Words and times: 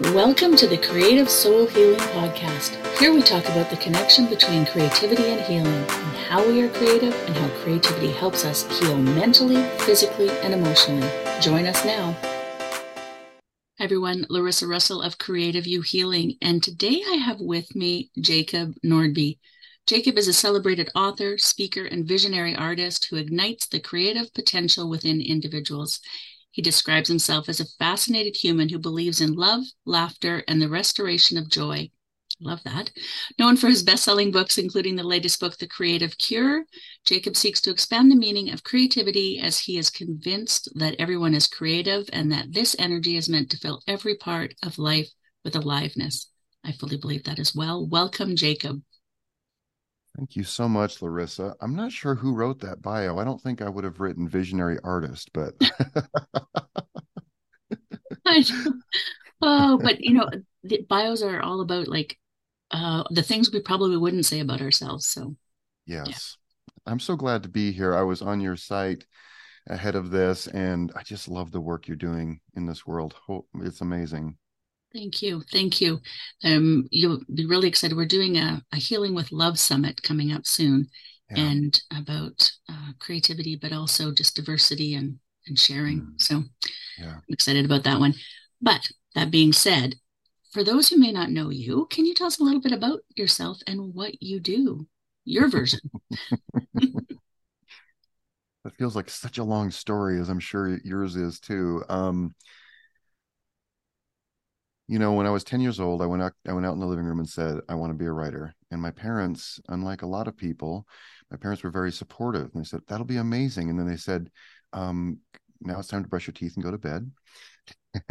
Welcome 0.00 0.56
to 0.56 0.66
the 0.66 0.78
Creative 0.78 1.28
Soul 1.28 1.66
Healing 1.66 1.98
Podcast. 1.98 2.74
Here 2.98 3.12
we 3.12 3.20
talk 3.20 3.44
about 3.50 3.68
the 3.68 3.76
connection 3.76 4.26
between 4.30 4.64
creativity 4.64 5.24
and 5.24 5.42
healing, 5.42 5.66
and 5.66 6.16
how 6.16 6.44
we 6.48 6.62
are 6.62 6.70
creative, 6.70 7.12
and 7.26 7.36
how 7.36 7.48
creativity 7.62 8.10
helps 8.10 8.46
us 8.46 8.66
heal 8.80 8.96
mentally, 8.96 9.62
physically, 9.80 10.30
and 10.40 10.54
emotionally. 10.54 11.06
Join 11.42 11.66
us 11.66 11.84
now. 11.84 12.16
Hi 13.78 13.84
everyone, 13.84 14.24
Larissa 14.30 14.66
Russell 14.66 15.02
of 15.02 15.18
Creative 15.18 15.66
You 15.66 15.82
Healing, 15.82 16.36
and 16.40 16.62
today 16.62 17.02
I 17.06 17.16
have 17.16 17.38
with 17.38 17.76
me 17.76 18.10
Jacob 18.18 18.76
Nordby. 18.82 19.38
Jacob 19.86 20.16
is 20.16 20.28
a 20.28 20.32
celebrated 20.32 20.88
author, 20.94 21.36
speaker, 21.36 21.84
and 21.84 22.08
visionary 22.08 22.56
artist 22.56 23.08
who 23.10 23.16
ignites 23.16 23.66
the 23.66 23.80
creative 23.80 24.32
potential 24.32 24.88
within 24.88 25.20
individuals. 25.20 26.00
He 26.50 26.62
describes 26.62 27.08
himself 27.08 27.48
as 27.48 27.60
a 27.60 27.64
fascinated 27.78 28.36
human 28.36 28.68
who 28.68 28.78
believes 28.78 29.20
in 29.20 29.34
love, 29.34 29.64
laughter, 29.84 30.42
and 30.48 30.60
the 30.60 30.68
restoration 30.68 31.38
of 31.38 31.48
joy. 31.48 31.90
Love 32.40 32.62
that. 32.64 32.90
Known 33.38 33.56
for 33.56 33.68
his 33.68 33.82
best 33.82 34.02
selling 34.02 34.30
books, 34.30 34.56
including 34.56 34.96
the 34.96 35.02
latest 35.02 35.38
book, 35.40 35.58
The 35.58 35.68
Creative 35.68 36.16
Cure, 36.16 36.64
Jacob 37.04 37.36
seeks 37.36 37.60
to 37.62 37.70
expand 37.70 38.10
the 38.10 38.16
meaning 38.16 38.50
of 38.50 38.64
creativity 38.64 39.38
as 39.38 39.58
he 39.58 39.76
is 39.76 39.90
convinced 39.90 40.68
that 40.74 40.96
everyone 40.98 41.34
is 41.34 41.46
creative 41.46 42.08
and 42.12 42.32
that 42.32 42.52
this 42.52 42.74
energy 42.78 43.16
is 43.16 43.28
meant 43.28 43.50
to 43.50 43.58
fill 43.58 43.82
every 43.86 44.16
part 44.16 44.54
of 44.62 44.78
life 44.78 45.10
with 45.44 45.54
aliveness. 45.54 46.30
I 46.64 46.72
fully 46.72 46.96
believe 46.96 47.24
that 47.24 47.38
as 47.38 47.54
well. 47.54 47.86
Welcome, 47.86 48.36
Jacob. 48.36 48.82
Thank 50.20 50.36
you 50.36 50.44
so 50.44 50.68
much, 50.68 51.00
Larissa. 51.00 51.56
I'm 51.62 51.74
not 51.74 51.92
sure 51.92 52.14
who 52.14 52.34
wrote 52.34 52.60
that 52.60 52.82
bio. 52.82 53.16
I 53.16 53.24
don't 53.24 53.40
think 53.40 53.62
I 53.62 53.70
would 53.70 53.84
have 53.84 54.00
written 54.00 54.28
visionary 54.28 54.76
artist, 54.84 55.30
but 55.32 55.54
oh, 59.40 59.78
but 59.82 60.02
you 60.02 60.12
know, 60.12 60.28
the 60.62 60.84
bios 60.90 61.22
are 61.22 61.40
all 61.40 61.62
about 61.62 61.88
like 61.88 62.18
uh 62.70 63.04
the 63.08 63.22
things 63.22 63.50
we 63.50 63.60
probably 63.60 63.96
wouldn't 63.96 64.26
say 64.26 64.40
about 64.40 64.60
ourselves. 64.60 65.06
So 65.06 65.36
yes. 65.86 66.06
Yeah. 66.06 66.92
I'm 66.92 67.00
so 67.00 67.16
glad 67.16 67.42
to 67.44 67.48
be 67.48 67.72
here. 67.72 67.94
I 67.94 68.02
was 68.02 68.20
on 68.20 68.42
your 68.42 68.56
site 68.56 69.06
ahead 69.68 69.94
of 69.94 70.10
this 70.10 70.48
and 70.48 70.92
I 70.94 71.02
just 71.02 71.28
love 71.28 71.50
the 71.50 71.62
work 71.62 71.88
you're 71.88 71.96
doing 71.96 72.40
in 72.54 72.66
this 72.66 72.86
world. 72.86 73.14
It's 73.62 73.80
amazing. 73.80 74.36
Thank 74.92 75.22
you. 75.22 75.42
Thank 75.52 75.80
you. 75.80 76.00
Um, 76.42 76.88
you'll 76.90 77.20
be 77.32 77.46
really 77.46 77.68
excited. 77.68 77.96
We're 77.96 78.06
doing 78.06 78.38
a, 78.38 78.62
a 78.72 78.76
Healing 78.76 79.14
with 79.14 79.30
Love 79.30 79.58
Summit 79.58 80.02
coming 80.02 80.32
up 80.32 80.46
soon 80.46 80.88
yeah. 81.30 81.40
and 81.40 81.80
about 81.96 82.50
uh, 82.68 82.92
creativity, 82.98 83.56
but 83.56 83.72
also 83.72 84.12
just 84.12 84.34
diversity 84.34 84.94
and, 84.94 85.18
and 85.46 85.58
sharing. 85.58 86.00
Mm. 86.00 86.20
So 86.20 86.42
yeah. 86.98 87.14
I'm 87.14 87.22
excited 87.28 87.64
about 87.64 87.84
that 87.84 88.00
one. 88.00 88.14
But 88.60 88.88
that 89.14 89.30
being 89.30 89.52
said, 89.52 89.94
for 90.52 90.64
those 90.64 90.88
who 90.88 90.98
may 90.98 91.12
not 91.12 91.30
know 91.30 91.50
you, 91.50 91.86
can 91.90 92.04
you 92.04 92.14
tell 92.14 92.26
us 92.26 92.40
a 92.40 92.42
little 92.42 92.60
bit 92.60 92.72
about 92.72 93.00
yourself 93.16 93.58
and 93.66 93.94
what 93.94 94.20
you 94.20 94.40
do? 94.40 94.86
Your 95.24 95.48
version. 95.48 95.80
that 96.74 97.16
feels 98.76 98.96
like 98.96 99.08
such 99.08 99.38
a 99.38 99.44
long 99.44 99.70
story, 99.70 100.18
as 100.18 100.28
I'm 100.28 100.40
sure 100.40 100.80
yours 100.82 101.14
is 101.14 101.38
too. 101.38 101.84
Um, 101.88 102.34
you 104.90 104.98
know, 104.98 105.12
when 105.12 105.24
I 105.24 105.30
was 105.30 105.44
10 105.44 105.60
years 105.60 105.78
old, 105.78 106.02
I 106.02 106.06
went 106.06 106.20
out, 106.20 106.32
I 106.48 106.52
went 106.52 106.66
out 106.66 106.72
in 106.74 106.80
the 106.80 106.86
living 106.86 107.04
room 107.04 107.20
and 107.20 107.28
said, 107.28 107.60
I 107.68 107.76
want 107.76 107.90
to 107.90 107.96
be 107.96 108.06
a 108.06 108.12
writer. 108.12 108.56
And 108.72 108.82
my 108.82 108.90
parents, 108.90 109.60
unlike 109.68 110.02
a 110.02 110.06
lot 110.06 110.26
of 110.26 110.36
people, 110.36 110.84
my 111.30 111.36
parents 111.36 111.62
were 111.62 111.70
very 111.70 111.92
supportive. 111.92 112.50
And 112.52 112.60
they 112.60 112.66
said, 112.66 112.80
that'll 112.88 113.06
be 113.06 113.18
amazing. 113.18 113.70
And 113.70 113.78
then 113.78 113.86
they 113.86 113.96
said, 113.96 114.30
um, 114.72 115.18
now 115.60 115.78
it's 115.78 115.86
time 115.86 116.02
to 116.02 116.08
brush 116.08 116.26
your 116.26 116.34
teeth 116.34 116.54
and 116.56 116.64
go 116.64 116.72
to 116.72 116.76
bed. 116.76 117.08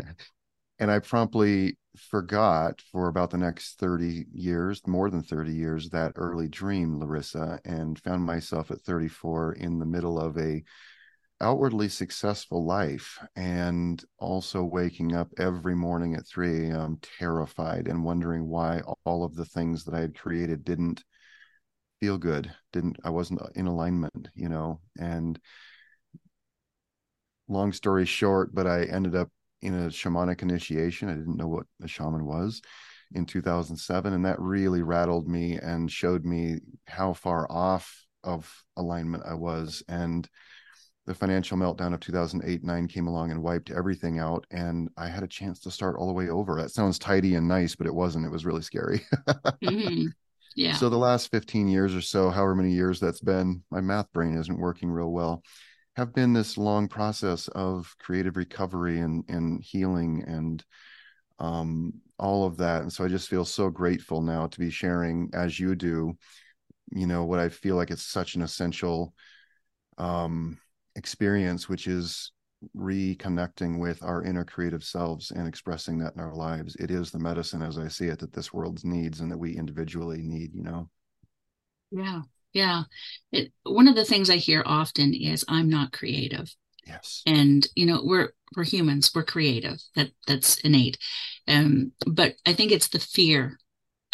and 0.79 0.89
I 0.89 0.99
promptly 0.99 1.77
forgot 1.97 2.81
for 2.93 3.09
about 3.09 3.31
the 3.31 3.37
next 3.37 3.77
30 3.79 4.27
years, 4.31 4.81
more 4.87 5.09
than 5.09 5.21
30 5.21 5.51
years, 5.51 5.89
that 5.89 6.13
early 6.15 6.47
dream, 6.47 6.97
Larissa, 6.97 7.59
and 7.65 7.99
found 7.99 8.23
myself 8.23 8.71
at 8.71 8.79
34 8.79 9.51
in 9.51 9.79
the 9.79 9.85
middle 9.85 10.17
of 10.17 10.37
a 10.37 10.63
outwardly 11.41 11.87
successful 11.87 12.65
life 12.65 13.17
and 13.35 14.03
also 14.17 14.63
waking 14.63 15.15
up 15.15 15.29
every 15.37 15.75
morning 15.75 16.15
at 16.15 16.27
3 16.27 16.69
a.m. 16.69 16.99
terrified 17.17 17.87
and 17.87 18.03
wondering 18.03 18.47
why 18.47 18.81
all 19.05 19.23
of 19.23 19.35
the 19.35 19.45
things 19.45 19.85
that 19.85 19.93
I 19.93 20.01
had 20.01 20.17
created 20.17 20.63
didn't 20.63 21.03
feel 21.99 22.17
good, 22.17 22.53
didn't, 22.73 22.97
I 23.03 23.09
wasn't 23.09 23.41
uh, 23.41 23.47
in 23.55 23.67
alignment, 23.67 24.29
you 24.35 24.49
know, 24.49 24.81
and 24.99 25.39
long 27.47 27.73
story 27.73 28.05
short, 28.05 28.53
but 28.53 28.67
I 28.67 28.83
ended 28.83 29.15
up 29.15 29.29
in 29.61 29.73
a 29.73 29.87
shamanic 29.87 30.41
initiation. 30.41 31.09
I 31.09 31.15
didn't 31.15 31.37
know 31.37 31.47
what 31.47 31.65
a 31.81 31.87
shaman 31.87 32.25
was 32.25 32.61
in 33.13 33.25
2007 33.25 34.13
and 34.13 34.25
that 34.25 34.39
really 34.39 34.83
rattled 34.83 35.27
me 35.27 35.57
and 35.57 35.91
showed 35.91 36.25
me 36.25 36.59
how 36.85 37.13
far 37.13 37.51
off 37.51 38.05
of 38.23 38.63
alignment 38.77 39.23
I 39.25 39.33
was 39.33 39.81
and 39.87 40.29
the 41.09 41.15
financial 41.15 41.57
meltdown 41.57 41.91
of 41.91 41.99
2008 41.99 42.63
9 42.63 42.87
came 42.87 43.07
along 43.07 43.31
and 43.31 43.41
wiped 43.41 43.71
everything 43.71 44.19
out 44.19 44.45
and 44.51 44.89
i 44.95 45.07
had 45.07 45.23
a 45.23 45.27
chance 45.27 45.59
to 45.59 45.71
start 45.71 45.95
all 45.97 46.05
the 46.05 46.13
way 46.13 46.29
over. 46.29 46.61
That 46.61 46.69
sounds 46.69 46.99
tidy 46.99 47.33
and 47.33 47.47
nice 47.47 47.75
but 47.75 47.87
it 47.87 47.95
wasn't. 47.95 48.27
It 48.27 48.31
was 48.31 48.45
really 48.45 48.61
scary. 48.61 49.01
Mm-hmm. 49.63 50.05
yeah. 50.55 50.75
So 50.75 50.87
the 50.87 50.97
last 50.97 51.31
15 51.31 51.67
years 51.67 51.95
or 51.95 52.01
so 52.01 52.29
however 52.29 52.53
many 52.53 52.71
years 52.73 52.99
that's 52.99 53.21
been 53.21 53.63
my 53.71 53.81
math 53.81 54.11
brain 54.13 54.37
isn't 54.37 54.59
working 54.59 54.91
real 54.91 55.11
well 55.11 55.41
have 55.95 56.13
been 56.13 56.31
this 56.31 56.59
long 56.59 56.87
process 56.87 57.47
of 57.49 57.91
creative 57.97 58.37
recovery 58.37 58.99
and 58.99 59.23
and 59.29 59.63
healing 59.63 60.23
and 60.27 60.63
um 61.39 61.91
all 62.19 62.45
of 62.45 62.57
that. 62.57 62.83
And 62.83 62.93
so 62.93 63.03
i 63.03 63.07
just 63.07 63.29
feel 63.29 63.45
so 63.45 63.71
grateful 63.71 64.21
now 64.21 64.45
to 64.45 64.59
be 64.59 64.69
sharing 64.69 65.31
as 65.33 65.59
you 65.59 65.73
do 65.73 66.15
you 66.91 67.07
know 67.07 67.25
what 67.25 67.39
i 67.39 67.49
feel 67.49 67.75
like 67.75 67.89
it's 67.89 68.05
such 68.05 68.35
an 68.35 68.43
essential 68.43 69.11
um 69.97 70.59
experience, 70.95 71.69
which 71.69 71.87
is 71.87 72.31
reconnecting 72.75 73.79
with 73.79 74.03
our 74.03 74.23
inner 74.23 74.43
creative 74.43 74.83
selves 74.83 75.31
and 75.31 75.47
expressing 75.47 75.97
that 75.99 76.13
in 76.15 76.19
our 76.19 76.35
lives. 76.35 76.75
It 76.75 76.91
is 76.91 77.11
the 77.11 77.19
medicine, 77.19 77.61
as 77.61 77.77
I 77.77 77.87
see 77.87 78.07
it, 78.07 78.19
that 78.19 78.33
this 78.33 78.53
world 78.53 78.83
needs 78.83 79.21
and 79.21 79.31
that 79.31 79.37
we 79.37 79.55
individually 79.55 80.21
need, 80.21 80.53
you 80.53 80.63
know? 80.63 80.89
Yeah. 81.91 82.21
Yeah. 82.51 82.83
It, 83.31 83.53
one 83.63 83.87
of 83.87 83.95
the 83.95 84.05
things 84.05 84.29
I 84.29 84.35
hear 84.35 84.63
often 84.65 85.13
is 85.13 85.45
I'm 85.47 85.69
not 85.69 85.93
creative. 85.93 86.53
Yes. 86.85 87.21
And, 87.25 87.67
you 87.75 87.85
know, 87.85 88.01
we're, 88.03 88.33
we're 88.55 88.63
humans, 88.63 89.11
we're 89.13 89.23
creative. 89.23 89.79
That 89.95 90.09
that's 90.27 90.59
innate. 90.61 90.97
Um, 91.47 91.91
but 92.07 92.35
I 92.45 92.53
think 92.53 92.71
it's 92.71 92.89
the 92.89 92.99
fear 92.99 93.57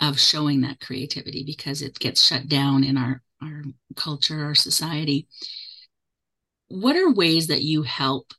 of 0.01 0.19
showing 0.19 0.61
that 0.61 0.81
creativity 0.81 1.43
because 1.45 1.81
it 1.81 1.97
gets 1.97 2.21
shut 2.21 2.47
down 2.47 2.83
in 2.83 2.97
our, 2.97 3.21
our 3.41 3.63
culture, 3.95 4.43
our 4.43 4.55
society 4.55 5.27
what 6.67 6.95
are 6.95 7.11
ways 7.11 7.47
that 7.47 7.63
you 7.63 7.83
help 7.83 8.33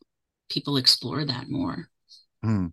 people 0.50 0.76
explore 0.76 1.24
that 1.24 1.48
more? 1.48 1.88
Mm. 2.44 2.72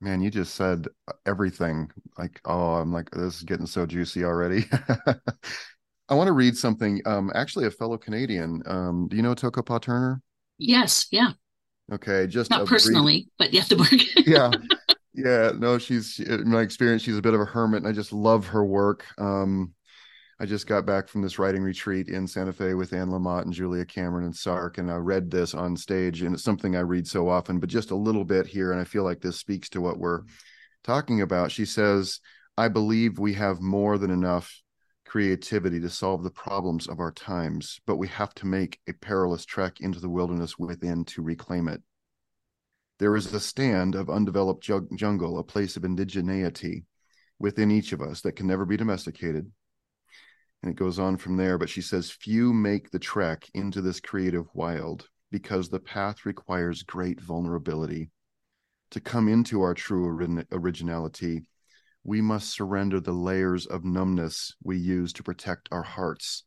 Man, 0.00 0.22
you 0.22 0.30
just 0.30 0.54
said 0.54 0.86
everything. 1.26 1.90
Like, 2.18 2.40
oh, 2.44 2.74
I'm 2.74 2.92
like, 2.92 3.10
this 3.10 3.36
is 3.36 3.42
getting 3.42 3.66
so 3.66 3.84
juicy 3.84 4.24
already. 4.24 4.64
I 6.08 6.14
want 6.14 6.28
to 6.28 6.32
read 6.32 6.56
something. 6.56 7.00
Um, 7.04 7.30
actually, 7.34 7.66
a 7.66 7.70
fellow 7.70 7.98
Canadian. 7.98 8.62
Um, 8.66 9.08
do 9.08 9.16
you 9.16 9.22
know 9.22 9.34
Toko 9.34 9.78
Turner? 9.78 10.22
Yes. 10.58 11.06
Yeah. 11.10 11.30
Okay. 11.92 12.26
Just 12.26 12.50
not 12.50 12.66
personally, 12.66 13.22
brief... 13.22 13.26
but 13.38 13.52
yeah, 13.52 13.64
the 13.68 13.76
work. 13.76 14.26
yeah. 14.26 14.50
Yeah. 15.12 15.52
No, 15.56 15.78
she's 15.78 16.18
in 16.18 16.50
my 16.50 16.62
experience. 16.62 17.02
She's 17.02 17.18
a 17.18 17.22
bit 17.22 17.34
of 17.34 17.40
a 17.40 17.44
hermit, 17.44 17.82
and 17.82 17.88
I 17.88 17.92
just 17.92 18.12
love 18.12 18.46
her 18.46 18.64
work. 18.64 19.04
Um, 19.18 19.74
I 20.42 20.46
just 20.46 20.66
got 20.66 20.86
back 20.86 21.06
from 21.06 21.20
this 21.20 21.38
writing 21.38 21.62
retreat 21.62 22.08
in 22.08 22.26
Santa 22.26 22.54
Fe 22.54 22.72
with 22.72 22.94
Anne 22.94 23.10
Lamott 23.10 23.42
and 23.42 23.52
Julia 23.52 23.84
Cameron 23.84 24.24
and 24.24 24.34
SARK, 24.34 24.78
and 24.78 24.90
I 24.90 24.94
read 24.94 25.30
this 25.30 25.52
on 25.52 25.76
stage, 25.76 26.22
and 26.22 26.34
it's 26.34 26.42
something 26.42 26.74
I 26.74 26.80
read 26.80 27.06
so 27.06 27.28
often, 27.28 27.60
but 27.60 27.68
just 27.68 27.90
a 27.90 27.94
little 27.94 28.24
bit 28.24 28.46
here, 28.46 28.72
and 28.72 28.80
I 28.80 28.84
feel 28.84 29.04
like 29.04 29.20
this 29.20 29.36
speaks 29.36 29.68
to 29.68 29.82
what 29.82 29.98
we're 29.98 30.22
talking 30.82 31.20
about. 31.20 31.52
She 31.52 31.66
says, 31.66 32.20
"I 32.56 32.68
believe 32.68 33.18
we 33.18 33.34
have 33.34 33.60
more 33.60 33.98
than 33.98 34.10
enough 34.10 34.62
creativity 35.04 35.78
to 35.80 35.90
solve 35.90 36.22
the 36.22 36.30
problems 36.30 36.88
of 36.88 37.00
our 37.00 37.12
times, 37.12 37.78
but 37.84 37.96
we 37.96 38.08
have 38.08 38.32
to 38.36 38.46
make 38.46 38.80
a 38.88 38.94
perilous 38.94 39.44
trek 39.44 39.82
into 39.82 40.00
the 40.00 40.08
wilderness 40.08 40.58
within 40.58 41.04
to 41.04 41.20
reclaim 41.20 41.68
it." 41.68 41.82
There 42.98 43.14
is 43.14 43.30
a 43.34 43.40
stand 43.40 43.94
of 43.94 44.08
undeveloped 44.08 44.66
jungle, 44.96 45.38
a 45.38 45.44
place 45.44 45.76
of 45.76 45.82
indigeneity 45.82 46.86
within 47.38 47.70
each 47.70 47.92
of 47.92 48.00
us 48.00 48.22
that 48.22 48.36
can 48.36 48.46
never 48.46 48.64
be 48.64 48.78
domesticated 48.78 49.52
and 50.62 50.70
it 50.70 50.76
goes 50.76 50.98
on 50.98 51.16
from 51.16 51.36
there, 51.36 51.58
but 51.58 51.70
she 51.70 51.80
says, 51.80 52.10
Few 52.10 52.52
make 52.52 52.90
the 52.90 52.98
trek 52.98 53.48
into 53.54 53.80
this 53.80 54.00
creative 54.00 54.46
wild 54.54 55.08
because 55.30 55.68
the 55.68 55.80
path 55.80 56.26
requires 56.26 56.82
great 56.82 57.20
vulnerability. 57.20 58.10
To 58.92 59.00
come 59.00 59.28
into 59.28 59.62
our 59.62 59.74
true 59.74 60.06
originality, 60.52 61.46
we 62.02 62.20
must 62.20 62.50
surrender 62.50 62.98
the 62.98 63.12
layers 63.12 63.66
of 63.66 63.84
numbness 63.84 64.54
we 64.62 64.76
use 64.76 65.12
to 65.14 65.22
protect 65.22 65.68
our 65.70 65.82
hearts. 65.82 66.44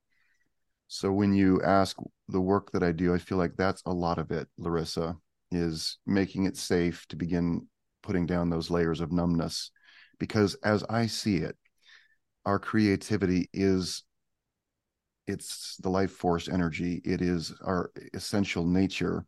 So 0.88 1.12
when 1.12 1.33
you 1.33 1.62
ask 1.62 1.95
the 2.27 2.42
work 2.42 2.71
that 2.71 2.83
I 2.83 2.92
do, 2.92 3.13
I 3.13 3.18
feel 3.18 3.38
like 3.38 3.56
that's 3.56 3.81
a 3.86 3.94
lot 3.94 4.19
of 4.19 4.31
it, 4.31 4.48
Larissa, 4.57 5.15
is 5.51 5.98
making 6.06 6.45
it 6.45 6.57
safe 6.57 7.06
to 7.07 7.15
begin 7.15 7.68
putting 8.04 8.25
down 8.25 8.50
those 8.50 8.69
layers 8.69 9.00
of 9.00 9.12
numbness 9.12 9.71
because 10.19 10.54
as 10.63 10.83
i 10.89 11.07
see 11.07 11.38
it 11.38 11.56
our 12.45 12.60
creativity 12.60 13.50
is 13.54 14.04
it's 15.28 15.78
the 15.78 15.90
life 15.90 16.12
force 16.12 16.50
energy. 16.50 17.01
It 17.06 17.22
is 17.22 17.54
our 17.63 17.92
essential 18.13 18.66
nature. 18.66 19.25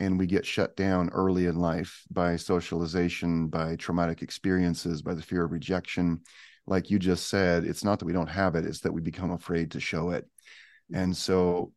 And 0.00 0.18
we 0.18 0.26
get 0.26 0.46
shut 0.46 0.76
down 0.76 1.10
early 1.10 1.46
in 1.46 1.56
life 1.56 2.04
by 2.10 2.36
socialization 2.36 3.48
by 3.48 3.76
traumatic 3.76 4.22
experiences 4.22 5.02
by 5.02 5.14
the 5.14 5.22
fear 5.22 5.44
of 5.44 5.52
rejection. 5.52 6.20
Like 6.66 6.90
you 6.90 6.98
just 6.98 7.28
said 7.28 7.64
it's 7.64 7.82
not 7.82 7.98
that 7.98 8.04
we 8.04 8.12
don't 8.12 8.28
have 8.28 8.54
it 8.54 8.64
it's 8.64 8.80
that 8.80 8.92
we 8.92 9.00
become 9.00 9.32
afraid 9.32 9.72
to 9.72 9.80
show 9.80 10.10
it. 10.10 10.28
And 10.92 11.16
so 11.16 11.72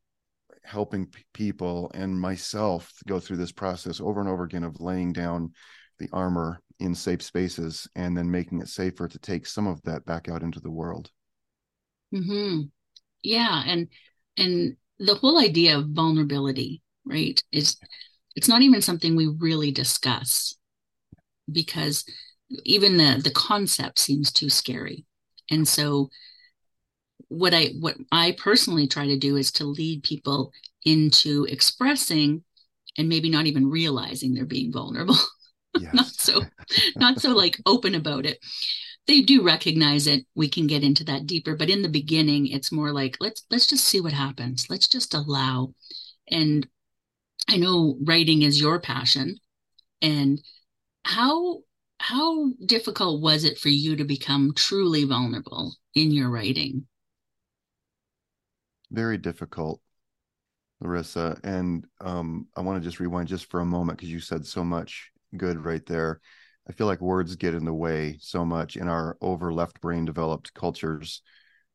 helping 0.63 1.07
p- 1.07 1.24
people 1.34 1.92
and 1.94 2.19
myself 2.19 2.94
go 3.07 3.19
through 3.19 3.38
this 3.38 3.51
process 3.51 4.00
over 4.00 4.19
and 4.19 4.30
over 4.30 4.44
again 4.44 4.63
of 4.63 4.80
laying 4.80 5.13
down 5.13 5.51
the 5.98 6.10
armor 6.13 6.62
in 6.81 6.95
safe 6.95 7.22
spaces 7.22 7.88
and 7.95 8.18
then 8.18 8.30
making 8.30 8.62
it 8.62 8.68
safer 8.68 9.07
to 9.07 9.19
take 9.19 9.45
some 9.45 9.68
of 9.68 9.81
that 9.83 10.06
back 10.06 10.30
out 10.30 10.44
into 10.44 10.60
the 10.60 10.72
world. 10.72 11.12
Mm-hmm. 12.13 12.63
yeah 13.24 13.63
and 13.66 13.88
and 14.36 14.75
the 15.00 15.16
whole 15.16 15.39
idea 15.39 15.78
of 15.78 15.88
vulnerability 15.89 16.81
right 17.06 17.42
is 17.51 17.78
it's 18.36 18.50
not 18.50 18.62
even 18.62 18.81
something 18.81 19.16
we 19.16 19.28
really 19.39 19.72
discuss 19.72 20.56
because 21.51 22.04
even 22.66 22.98
the 22.98 23.22
the 23.24 23.31
concept 23.31 24.00
seems 24.00 24.31
too 24.31 24.50
scary. 24.50 25.06
And 25.50 25.68
so 25.68 26.10
what 27.27 27.54
i 27.54 27.68
what 27.80 27.95
i 28.12 28.36
personally 28.38 28.88
try 28.88 29.07
to 29.07 29.18
do 29.18 29.38
is 29.38 29.51
to 29.54 29.63
lead 29.63 30.04
people 30.04 30.51
into 30.84 31.45
expressing 31.45 32.44
and 32.98 33.07
maybe 33.07 33.30
not 33.30 33.45
even 33.45 33.69
realizing 33.69 34.34
they're 34.34 34.45
being 34.45 34.72
vulnerable 34.72 35.16
yes. 35.79 35.94
not 35.94 36.07
so 36.07 36.41
not 36.95 37.19
so 37.19 37.31
like 37.31 37.57
open 37.65 37.95
about 37.95 38.25
it. 38.25 38.39
They 39.07 39.21
do 39.21 39.44
recognize 39.44 40.07
it. 40.07 40.25
We 40.35 40.47
can 40.47 40.68
get 40.68 40.83
into 40.83 41.03
that 41.06 41.25
deeper 41.25 41.56
but 41.56 41.69
in 41.69 41.81
the 41.81 41.89
beginning 41.89 42.47
it's 42.47 42.71
more 42.71 42.91
like 42.91 43.18
let's 43.19 43.44
let's 43.50 43.68
just 43.68 43.85
see 43.85 44.01
what 44.01 44.13
happens. 44.13 44.69
Let's 44.69 44.88
just 44.88 45.13
allow. 45.13 45.73
And 46.29 46.68
i 47.50 47.57
know 47.57 47.97
writing 48.03 48.44
is 48.44 48.62
your 48.62 48.79
passion. 48.79 49.38
And 50.01 50.41
how 51.03 51.62
how 52.00 52.51
difficult 52.65 53.21
was 53.21 53.44
it 53.44 53.59
for 53.59 53.69
you 53.69 53.95
to 53.95 54.03
become 54.03 54.53
truly 54.56 55.03
vulnerable 55.03 55.75
in 55.94 56.12
your 56.12 56.29
writing? 56.29 56.88
Very 58.91 59.17
difficult 59.17 59.81
larissa. 60.79 61.39
And 61.44 61.85
um, 62.01 62.47
i 62.56 62.62
want 62.62 62.81
to 62.81 62.88
just 62.88 63.00
rewind 63.00 63.27
just 63.27 63.50
for 63.50 63.59
a 63.59 63.65
moment 63.65 63.97
because 63.97 64.12
you 64.12 64.19
said 64.19 64.45
so 64.45 64.63
much 64.63 65.12
good 65.38 65.63
right 65.63 65.86
there. 65.86 66.19
I 66.69 66.74
feel 66.74 66.88
like 66.88 67.01
words 67.01 67.36
get 67.36 67.54
in 67.56 67.66
the 67.66 67.74
way 67.74 68.18
so 68.22 68.45
much 68.45 68.75
in 68.75 68.88
our 68.88 69.18
over 69.22 69.51
left 69.51 69.81
brain 69.81 70.06
developed 70.06 70.54
cultures. 70.54 71.22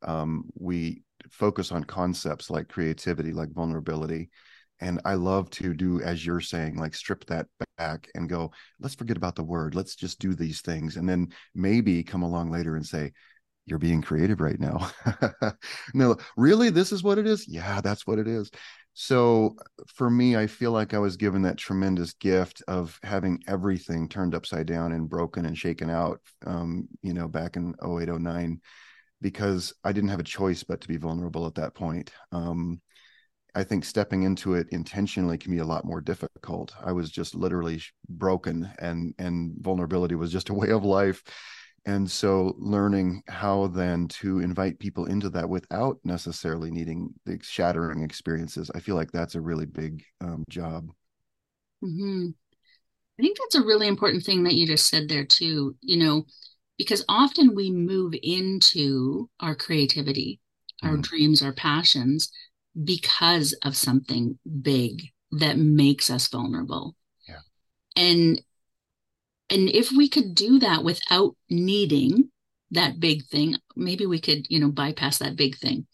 Um, 0.02 0.44
we 0.58 1.02
focus 1.30 1.72
on 1.72 1.84
concepts 1.84 2.50
like 2.50 2.68
creativity 2.68 3.32
like 3.32 3.50
vulnerability. 3.52 4.30
And 4.78 5.00
i 5.06 5.14
love 5.14 5.48
to 5.50 5.72
do 5.72 6.02
as 6.02 6.24
you're 6.24 6.42
saying 6.42 6.76
like 6.76 6.94
strip 6.94 7.24
that 7.26 7.46
back 7.78 8.08
and 8.14 8.28
go 8.28 8.52
let's 8.78 8.94
forget 8.94 9.16
about 9.16 9.34
the 9.34 9.44
word. 9.44 9.74
Let's 9.74 9.96
just 9.96 10.18
do 10.18 10.34
these 10.34 10.60
things. 10.60 10.96
And 10.96 11.08
then 11.08 11.28
maybe 11.54 12.02
come 12.02 12.22
along 12.22 12.50
later 12.50 12.76
and 12.76 12.86
say 12.86 13.12
you're 13.64 13.78
being 13.78 14.02
creative 14.02 14.40
right 14.40 14.60
now. 14.60 14.90
No 15.94 16.16
really 16.36 16.70
this 16.70 16.92
is 16.92 17.02
what 17.02 17.18
it 17.18 17.26
is? 17.26 17.48
Yeah 17.48 17.80
that's 17.80 18.06
what 18.06 18.18
it 18.18 18.28
is 18.28 18.50
so 18.98 19.54
for 19.86 20.08
me 20.08 20.36
i 20.36 20.46
feel 20.46 20.72
like 20.72 20.94
i 20.94 20.98
was 20.98 21.18
given 21.18 21.42
that 21.42 21.58
tremendous 21.58 22.14
gift 22.14 22.62
of 22.66 22.98
having 23.02 23.38
everything 23.46 24.08
turned 24.08 24.34
upside 24.34 24.66
down 24.66 24.92
and 24.92 25.10
broken 25.10 25.44
and 25.44 25.58
shaken 25.58 25.90
out 25.90 26.18
um, 26.46 26.88
you 27.02 27.12
know 27.12 27.28
back 27.28 27.56
in 27.56 27.74
0809 27.82 28.58
because 29.20 29.74
i 29.84 29.92
didn't 29.92 30.08
have 30.08 30.18
a 30.18 30.24
choice 30.24 30.64
but 30.64 30.80
to 30.80 30.88
be 30.88 30.96
vulnerable 30.96 31.46
at 31.46 31.54
that 31.54 31.74
point 31.74 32.10
um, 32.32 32.80
I 33.54 33.64
think 33.64 33.86
stepping 33.86 34.24
into 34.24 34.52
it 34.52 34.66
intentionally 34.70 35.38
can 35.38 35.50
be 35.50 35.60
a 35.60 35.64
lot 35.64 35.86
more 35.86 36.02
difficult. 36.02 36.74
I 36.84 36.92
was 36.92 37.10
just 37.10 37.34
literally 37.34 37.80
broken 38.06 38.70
and 38.78 39.14
and 39.18 39.54
vulnerability 39.60 40.14
was 40.14 40.30
just 40.30 40.50
a 40.50 40.54
way 40.54 40.68
of 40.68 40.84
life. 40.84 41.22
And 41.86 42.10
so 42.10 42.56
learning 42.58 43.22
how 43.28 43.68
then 43.68 44.08
to 44.08 44.40
invite 44.40 44.80
people 44.80 45.06
into 45.06 45.30
that 45.30 45.48
without 45.48 45.98
necessarily 46.02 46.72
needing 46.72 47.14
the 47.24 47.38
shattering 47.40 48.02
experiences, 48.02 48.72
I 48.74 48.80
feel 48.80 48.96
like 48.96 49.12
that's 49.12 49.36
a 49.36 49.40
really 49.40 49.66
big 49.66 50.02
um, 50.20 50.42
job. 50.50 50.88
Mm-hmm. 51.84 52.30
I 53.18 53.22
think 53.22 53.38
that's 53.38 53.54
a 53.54 53.64
really 53.64 53.86
important 53.86 54.24
thing 54.24 54.42
that 54.44 54.54
you 54.54 54.66
just 54.66 54.88
said 54.88 55.08
there 55.08 55.24
too, 55.24 55.76
you 55.80 55.96
know, 55.96 56.26
because 56.76 57.04
often 57.08 57.54
we 57.54 57.70
move 57.70 58.14
into 58.20 59.30
our 59.38 59.54
creativity, 59.54 60.40
our 60.82 60.92
mm-hmm. 60.92 61.00
dreams, 61.02 61.40
our 61.40 61.54
passions 61.54 62.30
because 62.84 63.54
of 63.64 63.76
something 63.76 64.38
big 64.60 65.02
that 65.30 65.56
makes 65.56 66.10
us 66.10 66.28
vulnerable. 66.28 66.96
Yeah. 67.28 67.40
And 67.94 68.42
and 69.50 69.68
if 69.68 69.92
we 69.92 70.08
could 70.08 70.34
do 70.34 70.58
that 70.60 70.84
without 70.84 71.36
needing 71.48 72.30
that 72.72 72.98
big 72.98 73.24
thing, 73.26 73.56
maybe 73.76 74.06
we 74.06 74.20
could, 74.20 74.46
you 74.48 74.58
know, 74.58 74.70
bypass 74.70 75.18
that 75.18 75.36
big 75.36 75.56
thing. 75.56 75.86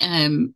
Um 0.00 0.54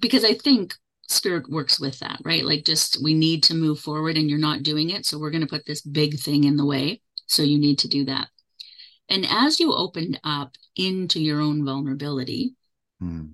because 0.00 0.24
I 0.24 0.34
think 0.34 0.74
spirit 1.08 1.48
works 1.48 1.78
with 1.78 2.00
that, 2.00 2.20
right? 2.24 2.44
Like 2.44 2.64
just 2.64 3.02
we 3.02 3.14
need 3.14 3.44
to 3.44 3.54
move 3.54 3.78
forward 3.78 4.16
and 4.16 4.28
you're 4.28 4.38
not 4.38 4.62
doing 4.64 4.90
it, 4.90 5.06
so 5.06 5.18
we're 5.18 5.30
going 5.30 5.46
to 5.46 5.46
put 5.46 5.64
this 5.64 5.80
big 5.80 6.18
thing 6.18 6.44
in 6.44 6.56
the 6.56 6.66
way, 6.66 7.00
so 7.26 7.42
you 7.42 7.58
need 7.58 7.78
to 7.80 7.88
do 7.88 8.04
that. 8.06 8.28
And 9.08 9.24
as 9.28 9.60
you 9.60 9.72
opened 9.72 10.20
up 10.24 10.56
into 10.74 11.20
your 11.20 11.40
own 11.40 11.64
vulnerability, 11.64 12.54
mm 13.02 13.30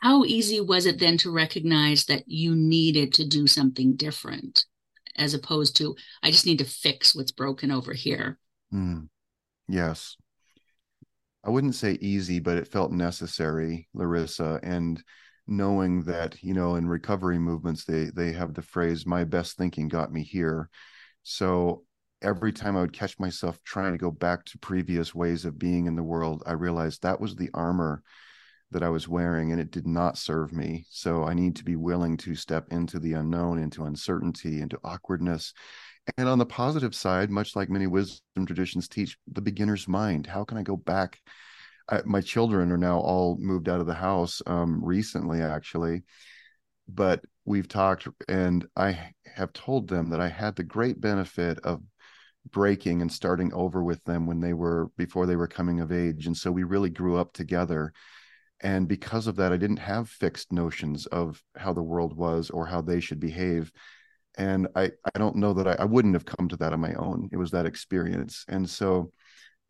how 0.00 0.24
easy 0.24 0.58
was 0.58 0.86
it 0.86 0.98
then 0.98 1.18
to 1.18 1.30
recognize 1.30 2.06
that 2.06 2.24
you 2.26 2.54
needed 2.54 3.12
to 3.12 3.26
do 3.26 3.46
something 3.46 3.94
different 3.94 4.64
as 5.16 5.34
opposed 5.34 5.76
to 5.76 5.94
i 6.22 6.30
just 6.30 6.46
need 6.46 6.58
to 6.58 6.64
fix 6.64 7.14
what's 7.14 7.32
broken 7.32 7.70
over 7.70 7.92
here. 7.92 8.38
Mm. 8.72 9.08
yes. 9.68 10.16
I 11.44 11.50
wouldn't 11.50 11.74
say 11.74 11.98
easy 12.00 12.40
but 12.40 12.56
it 12.58 12.68
felt 12.68 12.92
necessary 12.92 13.88
larissa 13.94 14.60
and 14.62 15.02
knowing 15.46 16.04
that 16.04 16.42
you 16.42 16.54
know 16.54 16.76
in 16.76 16.86
recovery 16.86 17.38
movements 17.38 17.84
they 17.84 18.10
they 18.14 18.32
have 18.32 18.54
the 18.54 18.62
phrase 18.62 19.04
my 19.04 19.24
best 19.24 19.56
thinking 19.56 19.88
got 19.88 20.12
me 20.12 20.22
here. 20.22 20.70
So 21.24 21.84
every 22.22 22.52
time 22.52 22.76
i 22.76 22.80
would 22.80 22.92
catch 22.92 23.18
myself 23.18 23.60
trying 23.64 23.92
to 23.92 23.98
go 23.98 24.10
back 24.10 24.44
to 24.44 24.58
previous 24.58 25.14
ways 25.14 25.44
of 25.44 25.58
being 25.58 25.86
in 25.86 25.96
the 25.96 26.02
world 26.02 26.42
i 26.46 26.52
realized 26.52 27.02
that 27.02 27.20
was 27.20 27.34
the 27.34 27.50
armor 27.52 28.02
that 28.72 28.82
I 28.82 28.88
was 28.88 29.08
wearing 29.08 29.52
and 29.52 29.60
it 29.60 29.70
did 29.70 29.86
not 29.86 30.18
serve 30.18 30.52
me. 30.52 30.86
So 30.90 31.24
I 31.24 31.34
need 31.34 31.56
to 31.56 31.64
be 31.64 31.76
willing 31.76 32.16
to 32.18 32.34
step 32.34 32.66
into 32.70 32.98
the 32.98 33.14
unknown, 33.14 33.58
into 33.58 33.84
uncertainty, 33.84 34.60
into 34.60 34.78
awkwardness. 34.84 35.52
And 36.16 36.28
on 36.28 36.38
the 36.38 36.46
positive 36.46 36.94
side, 36.94 37.30
much 37.30 37.54
like 37.54 37.70
many 37.70 37.86
wisdom 37.86 38.44
traditions 38.46 38.88
teach, 38.88 39.16
the 39.30 39.40
beginner's 39.40 39.86
mind. 39.86 40.26
How 40.26 40.44
can 40.44 40.58
I 40.58 40.62
go 40.62 40.76
back? 40.76 41.20
I, 41.88 42.02
my 42.04 42.20
children 42.20 42.72
are 42.72 42.78
now 42.78 42.98
all 42.98 43.36
moved 43.38 43.68
out 43.68 43.80
of 43.80 43.86
the 43.86 43.94
house 43.94 44.42
um, 44.46 44.84
recently, 44.84 45.42
actually. 45.42 46.02
But 46.88 47.24
we've 47.44 47.68
talked, 47.68 48.08
and 48.28 48.66
I 48.76 49.12
have 49.34 49.52
told 49.52 49.88
them 49.88 50.10
that 50.10 50.20
I 50.20 50.28
had 50.28 50.56
the 50.56 50.64
great 50.64 51.00
benefit 51.00 51.58
of 51.60 51.82
breaking 52.50 53.00
and 53.00 53.12
starting 53.12 53.52
over 53.52 53.82
with 53.82 54.02
them 54.04 54.26
when 54.26 54.40
they 54.40 54.52
were 54.52 54.90
before 54.96 55.26
they 55.26 55.36
were 55.36 55.46
coming 55.46 55.80
of 55.80 55.92
age. 55.92 56.26
And 56.26 56.36
so 56.36 56.50
we 56.50 56.64
really 56.64 56.90
grew 56.90 57.16
up 57.16 57.32
together 57.32 57.92
and 58.62 58.88
because 58.88 59.26
of 59.26 59.36
that 59.36 59.52
i 59.52 59.56
didn't 59.56 59.78
have 59.78 60.08
fixed 60.08 60.52
notions 60.52 61.06
of 61.06 61.42
how 61.56 61.72
the 61.72 61.82
world 61.82 62.16
was 62.16 62.50
or 62.50 62.66
how 62.66 62.80
they 62.80 63.00
should 63.00 63.20
behave. 63.20 63.72
And 64.36 64.68
i 64.76 64.90
i 65.14 65.18
don't 65.18 65.36
know 65.36 65.52
that 65.54 65.68
i, 65.68 65.76
I 65.78 65.84
wouldn't 65.84 66.14
have 66.14 66.24
come 66.24 66.48
to 66.48 66.56
that 66.58 66.72
on 66.72 66.80
my 66.80 66.94
own. 66.94 67.28
It 67.32 67.36
was 67.36 67.50
that 67.52 67.66
experience. 67.66 68.44
And 68.48 68.68
so 68.68 69.12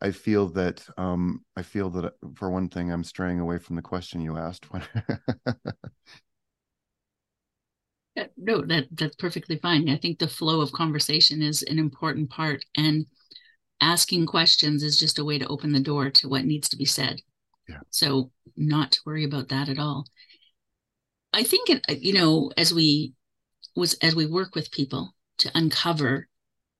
i 0.01 0.11
feel 0.11 0.47
that 0.49 0.85
um 0.97 1.43
i 1.55 1.61
feel 1.61 1.89
that 1.91 2.13
for 2.35 2.49
one 2.49 2.69
thing 2.69 2.91
i'm 2.91 3.03
straying 3.03 3.39
away 3.39 3.57
from 3.59 3.75
the 3.75 3.81
question 3.81 4.21
you 4.21 4.37
asked. 4.37 4.67
Yeah, 8.15 8.27
no 8.37 8.61
that 8.65 8.87
that's 8.91 9.15
perfectly 9.15 9.57
fine. 9.57 9.89
I 9.89 9.97
think 9.97 10.19
the 10.19 10.27
flow 10.27 10.61
of 10.61 10.71
conversation 10.71 11.41
is 11.41 11.63
an 11.63 11.79
important 11.79 12.29
part 12.29 12.63
and 12.77 13.05
asking 13.81 14.25
questions 14.25 14.83
is 14.83 14.97
just 14.97 15.19
a 15.19 15.25
way 15.25 15.37
to 15.37 15.47
open 15.47 15.71
the 15.73 15.79
door 15.79 16.09
to 16.09 16.29
what 16.29 16.45
needs 16.45 16.69
to 16.69 16.77
be 16.77 16.85
said. 16.85 17.21
So 17.93 18.31
not 18.57 18.91
to 18.93 19.01
worry 19.05 19.23
about 19.23 19.49
that 19.49 19.69
at 19.69 19.79
all. 19.79 20.07
I 21.33 21.43
think 21.43 21.69
you 21.89 22.13
know, 22.13 22.51
as 22.57 22.73
we 22.73 23.13
was 23.75 23.95
as 23.95 24.15
we 24.15 24.25
work 24.25 24.55
with 24.55 24.71
people 24.71 25.15
to 25.39 25.51
uncover 25.55 26.27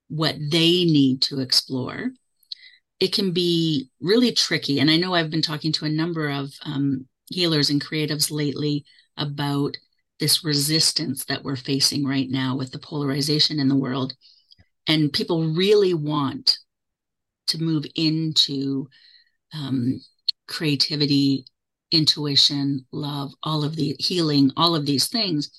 what 0.08 0.36
they 0.38 0.84
need 0.84 1.22
to 1.22 1.40
explore, 1.40 2.12
it 3.00 3.12
can 3.12 3.32
be 3.32 3.90
really 4.00 4.32
tricky. 4.32 4.80
And 4.80 4.90
I 4.90 4.96
know 4.96 5.14
I've 5.14 5.30
been 5.30 5.42
talking 5.42 5.72
to 5.74 5.86
a 5.86 5.90
number 5.90 6.28
of 6.30 6.52
um, 6.64 7.08
healers 7.30 7.70
and 7.70 7.84
creatives 7.84 8.30
lately 8.30 8.84
about 9.16 9.76
this 10.20 10.44
resistance 10.44 11.24
that 11.26 11.44
we're 11.44 11.56
facing 11.56 12.06
right 12.06 12.30
now 12.30 12.56
with 12.56 12.72
the 12.72 12.78
polarization 12.78 13.60
in 13.60 13.68
the 13.68 13.76
world. 13.76 14.14
and 14.86 15.12
people 15.12 15.54
really 15.54 15.94
want 15.94 16.58
to 17.48 17.58
move 17.62 17.86
into 17.96 18.88
um, 19.54 20.00
creativity, 20.46 21.46
intuition, 21.90 22.86
love, 22.92 23.32
all 23.42 23.64
of 23.64 23.76
the 23.76 23.96
healing, 23.98 24.50
all 24.56 24.74
of 24.74 24.86
these 24.86 25.08
things. 25.08 25.50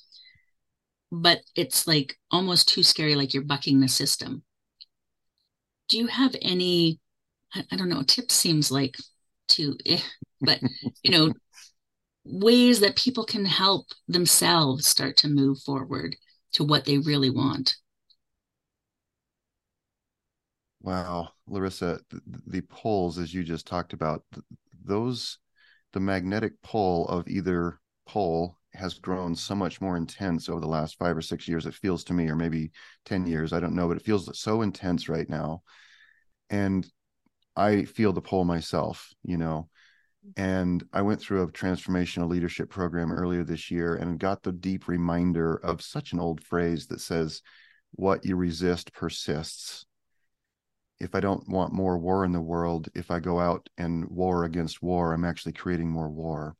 But 1.11 1.39
it's 1.55 1.87
like 1.87 2.17
almost 2.31 2.67
too 2.67 2.83
scary, 2.83 3.15
like 3.15 3.33
you're 3.33 3.43
bucking 3.43 3.79
the 3.79 3.87
system. 3.87 4.43
Do 5.87 5.97
you 5.97 6.07
have 6.07 6.35
any, 6.41 6.99
I, 7.53 7.75
don't 7.75 7.89
know, 7.89 8.03
tips 8.03 8.33
seems 8.33 8.71
like 8.71 8.95
too, 9.47 9.77
eh, 9.85 10.01
but 10.41 10.59
you 11.03 11.11
know, 11.11 11.33
ways 12.25 12.79
that 12.79 12.95
people 12.95 13.23
can 13.23 13.45
help 13.45 13.87
themselves 14.07 14.87
start 14.87 15.17
to 15.17 15.27
move 15.27 15.59
forward 15.59 16.15
to 16.53 16.63
what 16.63 16.85
they 16.85 16.97
really 16.97 17.29
want? 17.29 17.75
Wow, 20.85 21.29
Larissa, 21.47 21.99
the, 22.11 22.21
the 22.45 22.61
poles, 22.61 23.17
as 23.17 23.33
you 23.33 23.43
just 23.43 23.65
talked 23.65 23.93
about, 23.93 24.23
those, 24.83 25.39
the 25.93 25.99
magnetic 25.99 26.61
pole 26.61 27.07
of 27.07 27.27
either 27.27 27.79
pole 28.05 28.59
has 28.71 28.99
grown 28.99 29.33
so 29.33 29.55
much 29.55 29.81
more 29.81 29.97
intense 29.97 30.47
over 30.47 30.59
the 30.59 30.67
last 30.67 30.99
five 30.99 31.17
or 31.17 31.23
six 31.23 31.47
years. 31.47 31.65
It 31.65 31.73
feels 31.73 32.03
to 32.03 32.13
me, 32.13 32.29
or 32.29 32.35
maybe 32.35 32.71
10 33.05 33.25
years, 33.25 33.51
I 33.51 33.59
don't 33.59 33.73
know, 33.73 33.87
but 33.87 33.97
it 33.97 34.05
feels 34.05 34.29
so 34.37 34.61
intense 34.61 35.09
right 35.09 35.27
now. 35.27 35.63
And 36.51 36.87
I 37.55 37.85
feel 37.85 38.13
the 38.13 38.21
pole 38.21 38.45
myself, 38.45 39.11
you 39.23 39.37
know. 39.37 39.69
And 40.37 40.83
I 40.93 41.01
went 41.01 41.19
through 41.19 41.41
a 41.41 41.51
transformational 41.51 42.29
leadership 42.29 42.69
program 42.69 43.11
earlier 43.11 43.43
this 43.43 43.71
year 43.71 43.95
and 43.95 44.19
got 44.19 44.43
the 44.43 44.51
deep 44.51 44.87
reminder 44.87 45.55
of 45.55 45.81
such 45.81 46.13
an 46.13 46.19
old 46.19 46.43
phrase 46.43 46.85
that 46.87 47.01
says, 47.01 47.41
What 47.93 48.23
you 48.23 48.35
resist 48.35 48.93
persists 48.93 49.87
if 50.99 51.15
I 51.15 51.19
don't 51.19 51.47
want 51.49 51.73
more 51.73 51.97
war 51.97 52.25
in 52.25 52.31
the 52.31 52.41
world, 52.41 52.89
if 52.95 53.11
I 53.11 53.19
go 53.19 53.39
out 53.39 53.67
and 53.77 54.05
war 54.09 54.45
against 54.45 54.81
war, 54.81 55.13
I'm 55.13 55.25
actually 55.25 55.53
creating 55.53 55.89
more 55.89 56.09
war. 56.09 56.55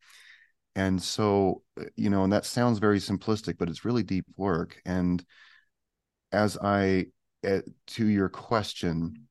And 0.76 1.02
so, 1.02 1.64
uh, 1.80 1.86
you 1.96 2.10
know, 2.10 2.24
and 2.24 2.34
that 2.34 2.46
sounds 2.46 2.80
very 2.80 3.00
simplistic, 3.00 3.58
but 3.58 3.70
it's 3.70 3.86
really 3.86 4.04
deep 4.04 4.26
work. 4.36 4.82
And 4.86 5.24
as 6.32 6.58
I, 6.62 7.08
uh, 7.48 7.62
to 7.88 8.06
your 8.06 8.28
question, 8.28 9.28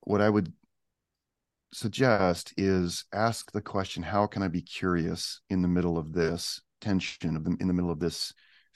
what 0.00 0.20
I 0.20 0.28
would 0.28 0.52
suggest 1.72 2.52
is 2.56 3.04
ask 3.14 3.50
the 3.52 3.62
question 3.62 4.02
how 4.02 4.26
can 4.26 4.42
i 4.42 4.48
be 4.48 4.60
curious 4.60 5.40
in 5.48 5.62
the 5.62 5.68
middle 5.68 5.96
of 5.96 6.12
this 6.12 6.60
tension 6.82 7.34
of 7.34 7.46
in 7.46 7.66
the 7.66 7.72
middle 7.72 7.90
of 7.90 7.98
this 7.98 8.34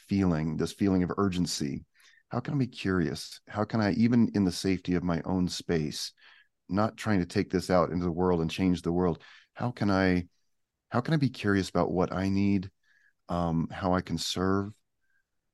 feeling 0.09 0.57
this 0.57 0.73
feeling 0.73 1.03
of 1.03 1.13
urgency 1.19 1.85
how 2.29 2.41
can 2.41 2.55
I 2.55 2.59
be 2.59 2.67
curious? 2.67 3.41
How 3.49 3.65
can 3.65 3.81
I, 3.81 3.93
even 3.93 4.31
in 4.35 4.45
the 4.45 4.53
safety 4.53 4.95
of 4.95 5.05
my 5.05 5.23
own 5.25 5.49
space, 5.49 6.13
not 6.69 6.97
trying 6.97 7.21
to 7.21 7.27
take 7.27 7.51
this 7.51 7.71
out 7.71 7.91
into 7.91 8.05
the 8.05 8.11
world 8.11 8.41
and 8.41 8.51
change 8.51 8.83
the 8.83 8.93
world, 8.93 9.23
how 9.55 9.71
can 9.71 9.91
I, 9.91 10.27
how 10.89 11.01
can 11.01 11.15
I 11.15 11.19
be 11.19 11.29
curious 11.29 11.69
about 11.69 11.93
what 11.93 12.13
I 12.13 12.29
need, 12.29 12.71
um, 13.29 13.69
how 13.71 13.95
I 13.95 14.01
can 14.01 14.19
serve, 14.19 14.73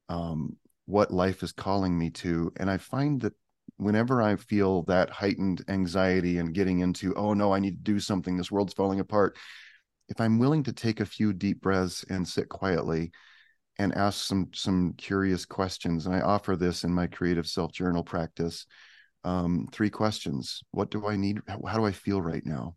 um, 0.09 0.57
what 0.87 1.11
life 1.11 1.43
is 1.43 1.53
calling 1.53 1.97
me 1.97 2.11
to? 2.11 2.53
And 2.57 2.71
I 2.71 2.79
find 2.79 3.21
that 3.21 3.35
whenever 3.77 4.23
I 4.23 4.37
feel 4.37 4.83
that 4.85 5.11
heightened 5.11 5.65
anxiety 5.69 6.39
and 6.39 6.55
getting 6.55 6.81
into, 6.81 7.15
oh 7.15 7.35
no, 7.35 7.53
I 7.53 7.59
need 7.59 7.85
to 7.85 7.93
do 7.93 8.01
something, 8.01 8.37
this 8.37 8.51
world's 8.51 8.75
falling 8.75 9.01
apart. 9.01 9.37
If 10.09 10.21
I'm 10.21 10.39
willing 10.39 10.63
to 10.65 10.73
take 10.73 11.01
a 11.01 11.07
few 11.07 11.33
deep 11.33 11.61
breaths 11.61 12.05
and 12.09 12.27
sit 12.27 12.49
quietly, 12.49 13.13
and 13.79 13.95
ask 13.95 14.25
some 14.25 14.51
some 14.55 14.95
curious 14.97 15.45
questions. 15.45 16.07
And 16.07 16.15
I 16.15 16.21
offer 16.21 16.57
this 16.57 16.85
in 16.85 16.93
my 16.93 17.07
creative 17.07 17.47
self 17.47 17.73
journal 17.73 18.03
practice. 18.05 18.67
Um, 19.25 19.69
three 19.73 19.91
questions: 19.91 20.63
What 20.73 20.91
do 20.91 21.07
I 21.07 21.17
need? 21.17 21.41
How, 21.49 21.61
how 21.67 21.79
do 21.79 21.85
I 21.85 21.93
feel 21.93 22.21
right 22.21 22.45
now? 22.45 22.77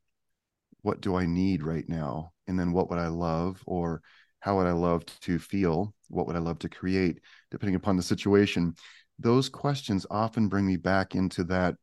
What 0.82 1.02
do 1.02 1.16
I 1.16 1.26
need 1.26 1.64
right 1.64 1.88
now? 1.88 2.32
And 2.48 2.60
then 2.60 2.72
what 2.72 2.90
would 2.90 3.00
I 3.00 3.08
love, 3.08 3.62
or 3.66 4.02
how 4.40 4.58
would 4.58 4.68
I 4.68 4.74
love 4.74 5.06
to 5.22 5.40
feel? 5.40 5.94
What 6.10 6.28
would 6.28 6.36
I 6.36 6.40
love 6.40 6.60
to 6.60 6.70
create, 6.70 7.20
depending 7.50 7.76
upon 7.76 7.98
the 7.98 8.04
situation? 8.04 8.76
Those 9.18 9.50
questions 9.50 10.06
often 10.12 10.48
bring 10.48 10.66
me 10.68 10.78
back 10.78 11.16
into 11.16 11.44
that 11.46 11.76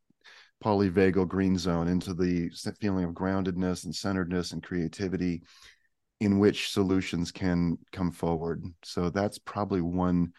polyvagal 0.63 1.27
green 1.27 1.57
zone, 1.57 1.89
into 1.89 2.13
the 2.13 2.49
feeling 2.79 3.03
of 3.03 3.11
groundedness 3.11 3.83
and 3.83 3.93
centeredness 3.93 4.53
and 4.53 4.63
creativity 4.63 5.43
in 6.23 6.39
which 6.39 6.71
solutions 6.71 7.31
can 7.31 7.77
come 7.91 8.11
forward. 8.11 8.63
So 8.83 9.09
that's 9.09 9.37
probably 9.37 9.81
one 9.81 10.31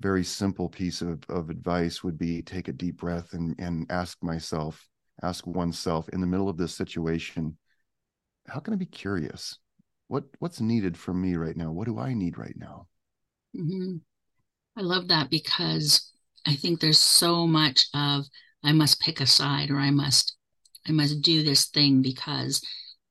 very 0.00 0.24
simple 0.24 0.68
piece 0.68 1.00
of, 1.00 1.22
of 1.28 1.50
advice 1.50 2.04
would 2.04 2.18
be 2.18 2.42
take 2.42 2.68
a 2.68 2.72
deep 2.72 2.98
breath 2.98 3.32
and, 3.32 3.54
and 3.58 3.86
ask 3.90 4.22
myself, 4.22 4.88
ask 5.22 5.46
oneself 5.46 6.08
in 6.10 6.20
the 6.20 6.26
middle 6.26 6.48
of 6.48 6.56
this 6.56 6.74
situation, 6.74 7.56
how 8.46 8.60
can 8.60 8.74
I 8.74 8.76
be 8.76 8.86
curious? 8.86 9.58
What 10.08 10.24
what's 10.38 10.60
needed 10.60 10.96
from 10.96 11.20
me 11.20 11.34
right 11.34 11.56
now? 11.56 11.72
What 11.72 11.86
do 11.86 11.98
I 11.98 12.14
need 12.14 12.38
right 12.38 12.54
now? 12.56 12.86
Mm-hmm. 13.56 13.96
I 14.76 14.82
love 14.82 15.08
that 15.08 15.30
because 15.30 16.12
I 16.46 16.54
think 16.54 16.78
there's 16.78 17.00
so 17.00 17.46
much 17.46 17.86
of 17.94 18.26
I 18.62 18.72
must 18.72 19.00
pick 19.00 19.20
a 19.20 19.26
side 19.26 19.70
or 19.70 19.78
I 19.78 19.90
must 19.90 20.36
I 20.86 20.92
must 20.92 21.22
do 21.22 21.42
this 21.42 21.66
thing 21.66 22.02
because 22.02 22.62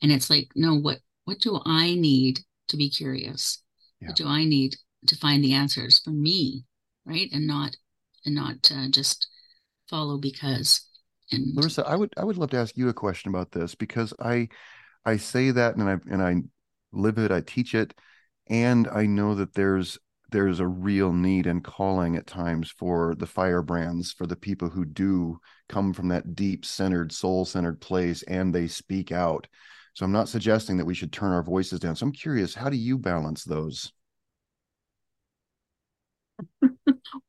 and 0.01 0.11
it's 0.11 0.29
like 0.29 0.47
no 0.55 0.75
what 0.75 0.99
what 1.25 1.39
do 1.39 1.59
I 1.65 1.95
need 1.95 2.39
to 2.69 2.77
be 2.77 2.89
curious? 2.89 3.61
Yeah. 3.99 4.09
What 4.09 4.15
do 4.15 4.27
I 4.27 4.45
need 4.45 4.75
to 5.07 5.15
find 5.17 5.43
the 5.43 5.53
answers 5.53 5.99
for 5.99 6.11
me, 6.11 6.65
right? 7.05 7.29
And 7.31 7.45
not 7.45 7.75
and 8.25 8.35
not 8.35 8.71
uh, 8.73 8.89
just 8.89 9.27
follow 9.89 10.17
because. 10.17 10.81
And 11.31 11.55
Larissa, 11.55 11.85
I 11.87 11.95
would 11.95 12.13
I 12.17 12.23
would 12.23 12.37
love 12.37 12.51
to 12.51 12.57
ask 12.57 12.77
you 12.77 12.89
a 12.89 12.93
question 12.93 13.29
about 13.29 13.51
this 13.51 13.75
because 13.75 14.13
I 14.19 14.49
I 15.05 15.17
say 15.17 15.51
that 15.51 15.75
and 15.75 15.89
I 15.89 15.97
and 16.09 16.21
I 16.21 16.35
live 16.91 17.17
it, 17.17 17.31
I 17.31 17.41
teach 17.41 17.73
it, 17.75 17.93
and 18.47 18.87
I 18.87 19.05
know 19.05 19.35
that 19.35 19.53
there's 19.53 19.97
there's 20.31 20.59
a 20.59 20.67
real 20.67 21.13
need 21.13 21.47
and 21.47 21.63
calling 21.63 22.15
at 22.15 22.27
times 22.27 22.69
for 22.69 23.15
the 23.15 23.27
firebrands 23.27 24.11
for 24.11 24.27
the 24.27 24.35
people 24.35 24.69
who 24.69 24.83
do 24.83 25.39
come 25.69 25.93
from 25.93 26.09
that 26.09 26.35
deep 26.35 26.65
centered 26.65 27.11
soul 27.11 27.45
centered 27.45 27.79
place 27.79 28.23
and 28.23 28.53
they 28.53 28.67
speak 28.67 29.11
out 29.11 29.47
so 29.95 30.03
I'm 30.03 30.11
not 30.11 30.27
suggesting 30.27 30.75
that 30.77 30.85
we 30.85 30.93
should 30.93 31.13
turn 31.13 31.31
our 31.31 31.41
voices 31.41 31.79
down. 31.79 31.95
So 31.95 32.05
I'm 32.05 32.11
curious, 32.11 32.53
how 32.53 32.69
do 32.69 32.75
you 32.75 32.97
balance 32.97 33.45
those? 33.45 33.93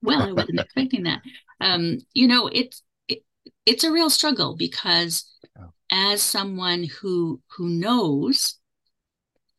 well, 0.02 0.22
I 0.22 0.32
wasn't 0.32 0.58
expecting 0.58 1.04
that. 1.04 1.22
Um, 1.60 1.98
you 2.12 2.26
know, 2.26 2.48
it's 2.48 2.82
it, 3.06 3.20
it's 3.66 3.84
a 3.84 3.92
real 3.92 4.10
struggle 4.10 4.56
because 4.56 5.32
oh. 5.56 5.68
as 5.92 6.22
someone 6.22 6.82
who 6.82 7.40
who 7.56 7.68
knows, 7.68 8.58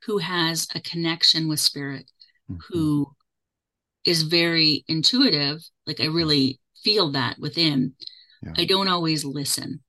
who 0.04 0.18
has 0.18 0.68
a 0.76 0.82
connection 0.82 1.48
with 1.48 1.62
spirit, 1.62 2.12
mm-hmm. 2.52 2.60
who 2.68 3.10
is 4.04 4.24
very 4.24 4.84
intuitive, 4.90 5.62
like 5.86 6.02
I 6.02 6.08
really 6.08 6.60
feel 6.84 7.14
that 7.14 7.40
within. 7.40 7.94
Yeah. 8.44 8.52
I 8.58 8.66
don't 8.66 8.90
always 8.90 9.24
listen, 9.24 9.80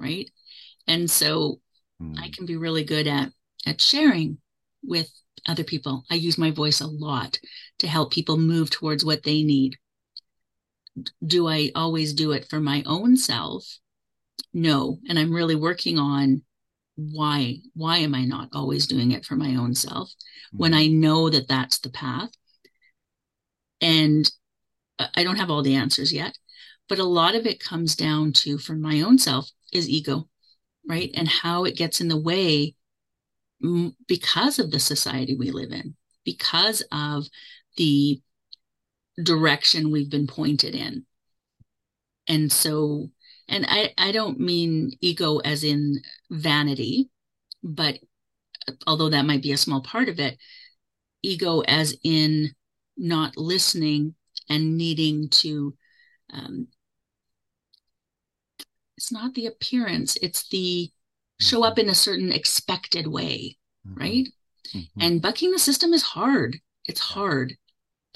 right? 0.00 0.28
And 0.88 1.08
so 1.08 1.60
mm. 2.02 2.18
I 2.18 2.28
can 2.30 2.46
be 2.46 2.56
really 2.56 2.84
good 2.84 3.06
at 3.06 3.30
at 3.66 3.80
sharing 3.80 4.38
with 4.82 5.10
other 5.46 5.64
people. 5.64 6.04
I 6.10 6.14
use 6.14 6.38
my 6.38 6.50
voice 6.50 6.80
a 6.80 6.86
lot 6.86 7.38
to 7.78 7.88
help 7.88 8.12
people 8.12 8.36
move 8.36 8.70
towards 8.70 9.04
what 9.04 9.22
they 9.22 9.42
need. 9.42 9.76
Do 11.24 11.48
I 11.48 11.70
always 11.74 12.12
do 12.12 12.32
it 12.32 12.48
for 12.48 12.60
my 12.60 12.82
own 12.86 13.16
self? 13.16 13.78
No, 14.52 14.98
and 15.08 15.18
I'm 15.18 15.32
really 15.32 15.56
working 15.56 15.98
on 15.98 16.42
why 16.96 17.56
why 17.74 17.98
am 17.98 18.14
I 18.14 18.24
not 18.24 18.50
always 18.52 18.86
doing 18.86 19.12
it 19.12 19.24
for 19.24 19.34
my 19.34 19.56
own 19.56 19.74
self 19.74 20.10
mm. 20.54 20.58
when 20.58 20.74
I 20.74 20.86
know 20.86 21.30
that 21.30 21.48
that's 21.48 21.78
the 21.78 21.90
path? 21.90 22.30
And 23.80 24.30
I 25.16 25.24
don't 25.24 25.38
have 25.38 25.50
all 25.50 25.62
the 25.62 25.74
answers 25.74 26.12
yet, 26.12 26.36
but 26.88 26.98
a 26.98 27.04
lot 27.04 27.34
of 27.34 27.46
it 27.46 27.58
comes 27.58 27.96
down 27.96 28.32
to 28.34 28.58
for 28.58 28.74
my 28.74 29.00
own 29.00 29.18
self 29.18 29.50
is 29.72 29.88
ego 29.88 30.28
right? 30.88 31.10
And 31.14 31.28
how 31.28 31.64
it 31.64 31.76
gets 31.76 32.00
in 32.00 32.08
the 32.08 32.20
way 32.20 32.74
because 34.08 34.58
of 34.58 34.70
the 34.70 34.80
society 34.80 35.36
we 35.36 35.50
live 35.50 35.70
in, 35.70 35.94
because 36.24 36.82
of 36.90 37.26
the 37.76 38.20
direction 39.22 39.90
we've 39.90 40.10
been 40.10 40.26
pointed 40.26 40.74
in. 40.74 41.06
And 42.28 42.50
so, 42.50 43.10
and 43.48 43.66
I, 43.68 43.92
I 43.98 44.12
don't 44.12 44.40
mean 44.40 44.92
ego 45.00 45.38
as 45.38 45.64
in 45.64 46.00
vanity, 46.30 47.10
but 47.62 47.98
although 48.86 49.10
that 49.10 49.26
might 49.26 49.42
be 49.42 49.52
a 49.52 49.56
small 49.56 49.80
part 49.80 50.08
of 50.08 50.18
it, 50.18 50.38
ego 51.22 51.60
as 51.60 51.96
in 52.02 52.50
not 52.96 53.36
listening 53.36 54.14
and 54.48 54.76
needing 54.76 55.28
to 55.28 55.74
um, 56.32 56.68
it's 59.02 59.10
not 59.10 59.34
the 59.34 59.46
appearance 59.46 60.16
it's 60.22 60.48
the 60.50 60.88
show 61.40 61.56
mm-hmm. 61.56 61.64
up 61.64 61.78
in 61.80 61.88
a 61.88 61.94
certain 61.94 62.30
expected 62.30 63.04
way 63.04 63.56
mm-hmm. 63.84 64.00
right 64.00 64.28
mm-hmm. 64.72 65.00
and 65.00 65.20
bucking 65.20 65.50
the 65.50 65.58
system 65.58 65.92
is 65.92 66.02
hard 66.02 66.56
it's 66.86 67.00
hard 67.00 67.52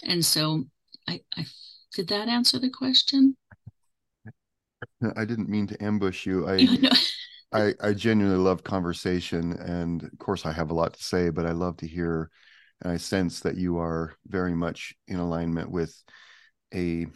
and 0.04 0.24
so 0.24 0.64
I, 1.08 1.22
I 1.36 1.44
did 1.92 2.06
that 2.08 2.28
answer 2.28 2.60
the 2.60 2.70
question 2.70 3.36
I 5.16 5.24
didn't 5.24 5.48
mean 5.48 5.66
to 5.68 5.82
ambush 5.82 6.26
you. 6.26 6.48
I 6.48 6.56
no. 6.80 6.90
I, 7.52 7.72
I 7.80 7.92
genuinely 7.92 8.38
love 8.38 8.62
conversation, 8.62 9.52
and 9.52 10.02
of 10.02 10.18
course, 10.18 10.44
I 10.44 10.52
have 10.52 10.70
a 10.70 10.74
lot 10.74 10.94
to 10.94 11.02
say, 11.02 11.30
but 11.30 11.46
I 11.46 11.52
love 11.52 11.76
to 11.78 11.86
hear, 11.86 12.30
and 12.82 12.92
I 12.92 12.96
sense 12.96 13.40
that 13.40 13.56
you 13.56 13.78
are 13.78 14.14
very 14.26 14.54
much 14.54 14.94
in 15.06 15.16
alignment 15.16 15.70
with 15.70 15.96
a, 16.74 17.06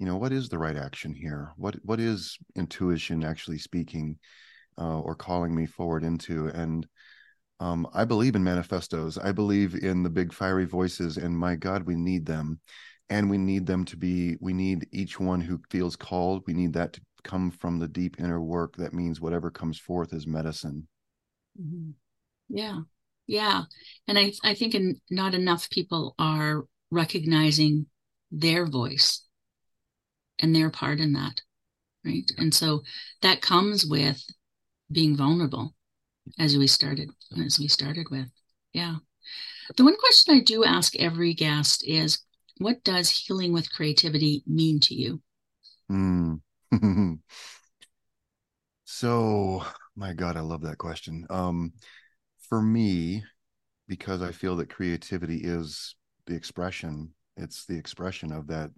you 0.00 0.06
know, 0.06 0.16
what 0.16 0.32
is 0.32 0.48
the 0.48 0.58
right 0.58 0.76
action 0.76 1.12
here? 1.12 1.52
What 1.56 1.76
what 1.84 2.00
is 2.00 2.38
intuition 2.56 3.22
actually 3.22 3.58
speaking, 3.58 4.18
uh, 4.78 4.98
or 5.00 5.14
calling 5.14 5.54
me 5.54 5.66
forward 5.66 6.02
into? 6.02 6.46
And 6.46 6.86
um, 7.60 7.86
I 7.92 8.06
believe 8.06 8.34
in 8.34 8.42
manifestos. 8.42 9.18
I 9.18 9.32
believe 9.32 9.74
in 9.74 10.02
the 10.02 10.08
big 10.08 10.32
fiery 10.32 10.64
voices, 10.64 11.18
and 11.18 11.38
my 11.38 11.54
God, 11.54 11.82
we 11.82 11.96
need 11.96 12.24
them, 12.24 12.60
and 13.10 13.28
we 13.28 13.36
need 13.36 13.66
them 13.66 13.84
to 13.84 13.96
be. 13.98 14.38
We 14.40 14.54
need 14.54 14.88
each 14.90 15.20
one 15.20 15.42
who 15.42 15.60
feels 15.68 15.96
called. 15.96 16.44
We 16.46 16.54
need 16.54 16.72
that 16.72 16.94
to 16.94 17.02
come 17.22 17.50
from 17.50 17.78
the 17.78 17.88
deep 17.88 18.18
inner 18.18 18.40
work 18.40 18.76
that 18.76 18.94
means 18.94 19.20
whatever 19.20 19.50
comes 19.50 19.78
forth 19.78 20.14
is 20.14 20.26
medicine 20.26 20.88
mm-hmm. 21.60 21.90
yeah 22.48 22.78
yeah 23.26 23.64
and 24.08 24.18
i 24.18 24.32
i 24.42 24.54
think 24.54 24.74
in, 24.74 24.98
not 25.10 25.34
enough 25.34 25.68
people 25.68 26.14
are 26.18 26.64
recognizing 26.90 27.84
their 28.30 28.66
voice 28.66 29.22
and 30.40 30.54
their 30.54 30.70
part 30.70 30.98
in 31.00 31.12
that 31.12 31.40
right? 32.04 32.30
And 32.38 32.52
so 32.52 32.82
that 33.22 33.42
comes 33.42 33.86
with 33.86 34.22
being 34.90 35.16
vulnerable 35.16 35.74
as 36.38 36.56
we 36.56 36.66
started 36.66 37.10
as 37.44 37.58
we 37.58 37.68
started 37.68 38.08
with. 38.10 38.28
Yeah. 38.72 38.96
The 39.76 39.84
one 39.84 39.96
question 39.96 40.34
i 40.34 40.40
do 40.40 40.64
ask 40.64 40.96
every 40.96 41.34
guest 41.34 41.84
is 41.86 42.22
what 42.58 42.82
does 42.84 43.10
healing 43.10 43.52
with 43.52 43.72
creativity 43.72 44.42
mean 44.46 44.80
to 44.80 44.94
you? 44.94 45.22
Mm. 45.90 46.40
so, 48.84 49.64
my 49.96 50.12
God, 50.12 50.36
I 50.36 50.40
love 50.40 50.62
that 50.62 50.78
question. 50.78 51.26
Um, 51.30 51.72
for 52.48 52.60
me, 52.60 53.24
because 53.88 54.20
I 54.22 54.32
feel 54.32 54.56
that 54.56 54.68
creativity 54.68 55.38
is 55.38 55.96
the 56.26 56.34
expression, 56.34 57.14
it's 57.36 57.64
the 57.64 57.78
expression 57.78 58.30
of 58.30 58.48
that 58.48 58.70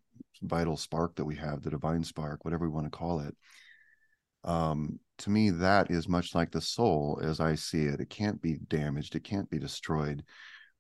vital 0.43 0.77
spark 0.77 1.17
that 1.17 1.25
we 1.25 1.37
have, 1.37 1.63
the 1.63 1.71
divine 1.71 2.05
spark, 2.05 2.45
whatever 2.45 2.69
we 2.69 2.75
want 2.75 2.87
to 2.87 2.97
call 2.97 3.21
it. 3.21 3.37
Um, 4.45 4.99
to 5.19 5.31
me, 5.31 5.51
that 5.51 5.91
is 5.91 6.09
much 6.09 6.35
like 6.35 6.51
the 6.51 6.61
soul 6.61 7.21
as 7.23 7.39
I 7.41 7.55
see 7.55 7.85
it. 7.85 8.01
It 8.01 8.11
can't 8.11 8.43
be 8.43 8.59
damaged, 8.69 9.15
it 9.15 9.25
can't 9.25 9.49
be 9.49 9.59
destroyed 9.59 10.25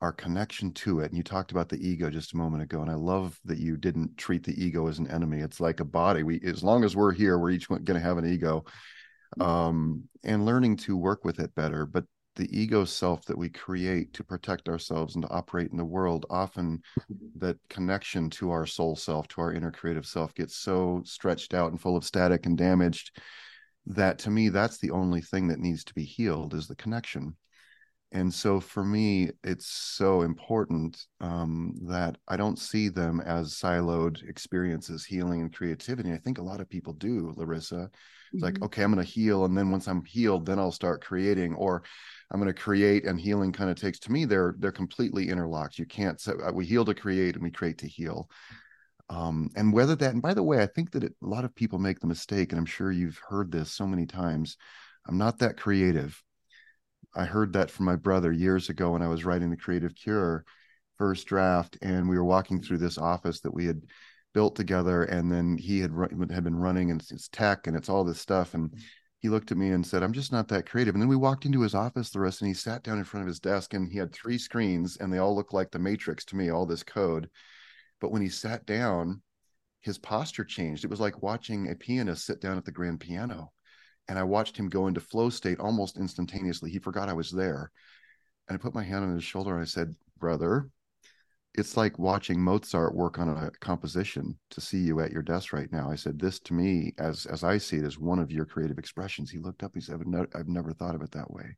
our 0.00 0.12
connection 0.12 0.72
to 0.72 0.98
it. 1.00 1.06
And 1.06 1.16
you 1.16 1.22
talked 1.22 1.52
about 1.52 1.68
the 1.68 1.88
ego 1.88 2.10
just 2.10 2.34
a 2.34 2.36
moment 2.36 2.62
ago, 2.62 2.82
and 2.82 2.90
I 2.90 2.94
love 2.94 3.38
that 3.44 3.58
you 3.58 3.76
didn't 3.76 4.16
treat 4.16 4.42
the 4.42 4.62
ego 4.62 4.88
as 4.88 4.98
an 4.98 5.08
enemy. 5.08 5.38
It's 5.38 5.60
like 5.60 5.78
a 5.78 5.84
body. 5.84 6.24
We, 6.24 6.40
as 6.44 6.64
long 6.64 6.82
as 6.82 6.96
we're 6.96 7.12
here, 7.12 7.38
we're 7.38 7.52
each 7.52 7.68
going 7.68 7.84
to 7.84 8.00
have 8.00 8.18
an 8.18 8.26
ego, 8.26 8.64
um, 9.40 10.02
and 10.24 10.44
learning 10.44 10.76
to 10.78 10.96
work 10.96 11.24
with 11.24 11.38
it 11.38 11.54
better. 11.54 11.86
But 11.86 12.04
the 12.36 12.48
ego 12.58 12.84
self 12.84 13.24
that 13.26 13.36
we 13.36 13.48
create 13.48 14.12
to 14.14 14.24
protect 14.24 14.68
ourselves 14.68 15.14
and 15.14 15.22
to 15.22 15.30
operate 15.30 15.70
in 15.70 15.76
the 15.76 15.84
world, 15.84 16.26
often 16.30 16.82
that 17.36 17.58
connection 17.68 18.30
to 18.30 18.50
our 18.50 18.66
soul 18.66 18.96
self, 18.96 19.28
to 19.28 19.40
our 19.40 19.52
inner 19.52 19.70
creative 19.70 20.06
self, 20.06 20.34
gets 20.34 20.56
so 20.56 21.02
stretched 21.04 21.54
out 21.54 21.70
and 21.70 21.80
full 21.80 21.96
of 21.96 22.04
static 22.04 22.46
and 22.46 22.56
damaged 22.56 23.10
that 23.86 24.18
to 24.20 24.30
me, 24.30 24.48
that's 24.48 24.78
the 24.78 24.90
only 24.90 25.20
thing 25.20 25.48
that 25.48 25.58
needs 25.58 25.84
to 25.84 25.94
be 25.94 26.04
healed 26.04 26.54
is 26.54 26.68
the 26.68 26.76
connection. 26.76 27.36
And 28.14 28.32
so 28.32 28.60
for 28.60 28.84
me 28.84 29.30
it's 29.42 29.66
so 29.66 30.20
important 30.20 31.06
um, 31.20 31.74
that 31.88 32.18
i 32.28 32.36
don't 32.36 32.58
see 32.58 32.90
them 32.90 33.22
as 33.22 33.54
siloed 33.54 34.22
experiences 34.28 35.04
healing 35.04 35.40
and 35.40 35.52
creativity. 35.52 36.12
I 36.12 36.18
think 36.18 36.36
a 36.36 36.42
lot 36.42 36.60
of 36.60 36.68
people 36.68 36.92
do 36.92 37.32
larissa. 37.36 37.90
It's 38.32 38.42
mm-hmm. 38.42 38.44
like 38.44 38.62
okay 38.62 38.82
i'm 38.82 38.92
going 38.92 39.04
to 39.04 39.10
heal 39.10 39.46
and 39.46 39.56
then 39.56 39.70
once 39.70 39.88
i'm 39.88 40.04
healed 40.04 40.44
then 40.44 40.58
i'll 40.58 40.72
start 40.72 41.02
creating 41.02 41.54
or 41.54 41.84
i'm 42.32 42.40
going 42.40 42.52
to 42.52 42.60
create 42.60 43.04
and 43.04 43.20
healing 43.20 43.52
kind 43.52 43.70
of 43.70 43.76
takes 43.76 44.00
to 44.00 44.10
me 44.10 44.24
they're 44.24 44.56
they're 44.58 44.72
completely 44.72 45.28
interlocked. 45.28 45.78
You 45.78 45.86
can't 45.86 46.20
so 46.20 46.36
uh, 46.44 46.50
we 46.52 46.66
heal 46.66 46.84
to 46.84 46.94
create 46.94 47.34
and 47.34 47.44
we 47.44 47.50
create 47.50 47.78
to 47.78 47.86
heal. 47.86 48.28
Um, 49.08 49.50
and 49.54 49.72
whether 49.72 49.94
that 49.96 50.12
and 50.12 50.22
by 50.22 50.32
the 50.34 50.42
way 50.42 50.62
i 50.62 50.66
think 50.66 50.90
that 50.92 51.04
it, 51.04 51.14
a 51.22 51.26
lot 51.26 51.44
of 51.44 51.54
people 51.54 51.78
make 51.78 52.00
the 52.00 52.06
mistake 52.06 52.50
and 52.50 52.58
i'm 52.58 52.66
sure 52.66 52.90
you've 52.90 53.20
heard 53.28 53.52
this 53.52 53.70
so 53.70 53.86
many 53.86 54.06
times 54.06 54.56
i'm 55.06 55.18
not 55.18 55.38
that 55.38 55.56
creative. 55.56 56.20
I 57.14 57.24
heard 57.24 57.52
that 57.52 57.70
from 57.70 57.86
my 57.86 57.96
brother 57.96 58.32
years 58.32 58.68
ago 58.68 58.92
when 58.92 59.02
I 59.02 59.08
was 59.08 59.24
writing 59.24 59.50
the 59.50 59.56
Creative 59.56 59.94
Cure 59.94 60.44
first 60.96 61.26
draft, 61.26 61.76
and 61.82 62.08
we 62.08 62.16
were 62.16 62.24
walking 62.24 62.62
through 62.62 62.78
this 62.78 62.98
office 62.98 63.40
that 63.40 63.52
we 63.52 63.66
had 63.66 63.82
built 64.32 64.56
together, 64.56 65.04
and 65.04 65.30
then 65.30 65.58
he 65.58 65.80
had 65.80 65.92
had 66.30 66.44
been 66.44 66.56
running, 66.56 66.90
and 66.90 67.02
it's 67.10 67.28
tech, 67.28 67.66
and 67.66 67.76
it's 67.76 67.88
all 67.88 68.04
this 68.04 68.20
stuff, 68.20 68.54
and 68.54 68.72
he 69.22 69.30
looked 69.30 69.50
at 69.50 69.56
me 69.56 69.70
and 69.70 69.86
said, 69.86 70.02
"I'm 70.02 70.12
just 70.12 70.32
not 70.32 70.48
that 70.48 70.68
creative." 70.68 70.94
And 70.94 71.00
then 71.00 71.08
we 71.08 71.16
walked 71.16 71.46
into 71.46 71.62
his 71.62 71.74
office, 71.74 72.10
the 72.10 72.20
rest, 72.20 72.42
and 72.42 72.48
he 72.48 72.54
sat 72.54 72.82
down 72.82 72.98
in 72.98 73.04
front 73.04 73.22
of 73.22 73.28
his 73.28 73.40
desk, 73.40 73.72
and 73.72 73.90
he 73.90 73.96
had 73.98 74.12
three 74.12 74.36
screens, 74.36 74.98
and 74.98 75.10
they 75.10 75.18
all 75.18 75.34
looked 75.34 75.54
like 75.54 75.70
the 75.70 75.78
Matrix 75.78 76.24
to 76.26 76.36
me, 76.36 76.50
all 76.50 76.66
this 76.66 76.82
code. 76.82 77.30
But 78.00 78.10
when 78.10 78.20
he 78.20 78.28
sat 78.28 78.66
down, 78.66 79.22
his 79.80 79.96
posture 79.96 80.44
changed. 80.44 80.84
It 80.84 80.90
was 80.90 81.00
like 81.00 81.22
watching 81.22 81.70
a 81.70 81.74
pianist 81.74 82.26
sit 82.26 82.40
down 82.40 82.58
at 82.58 82.66
the 82.66 82.72
grand 82.72 83.00
piano 83.00 83.52
and 84.08 84.18
I 84.18 84.24
watched 84.24 84.56
him 84.56 84.68
go 84.68 84.86
into 84.86 85.00
flow 85.00 85.30
state 85.30 85.60
almost 85.60 85.96
instantaneously. 85.96 86.70
He 86.70 86.78
forgot 86.78 87.08
I 87.08 87.14
was 87.14 87.30
there. 87.30 87.70
And 88.48 88.58
I 88.58 88.60
put 88.60 88.74
my 88.74 88.82
hand 88.82 89.04
on 89.04 89.14
his 89.14 89.24
shoulder 89.24 89.52
and 89.54 89.62
I 89.62 89.66
said, 89.66 89.94
Brother, 90.18 90.68
it's 91.54 91.76
like 91.76 91.98
watching 91.98 92.40
Mozart 92.40 92.94
work 92.94 93.18
on 93.18 93.28
a 93.28 93.50
composition 93.60 94.38
to 94.50 94.60
see 94.60 94.78
you 94.78 95.00
at 95.00 95.12
your 95.12 95.22
desk 95.22 95.52
right 95.52 95.70
now. 95.70 95.90
I 95.90 95.96
said, 95.96 96.18
This 96.18 96.40
to 96.40 96.54
me, 96.54 96.94
as 96.98 97.26
as 97.26 97.44
I 97.44 97.58
see 97.58 97.76
it, 97.76 97.84
is 97.84 97.98
one 97.98 98.18
of 98.18 98.30
your 98.30 98.46
creative 98.46 98.78
expressions. 98.78 99.30
He 99.30 99.38
looked 99.38 99.62
up, 99.62 99.72
he 99.74 99.80
said, 99.80 100.00
I've 100.34 100.48
never 100.48 100.72
thought 100.72 100.94
of 100.94 101.02
it 101.02 101.12
that 101.12 101.30
way. 101.30 101.56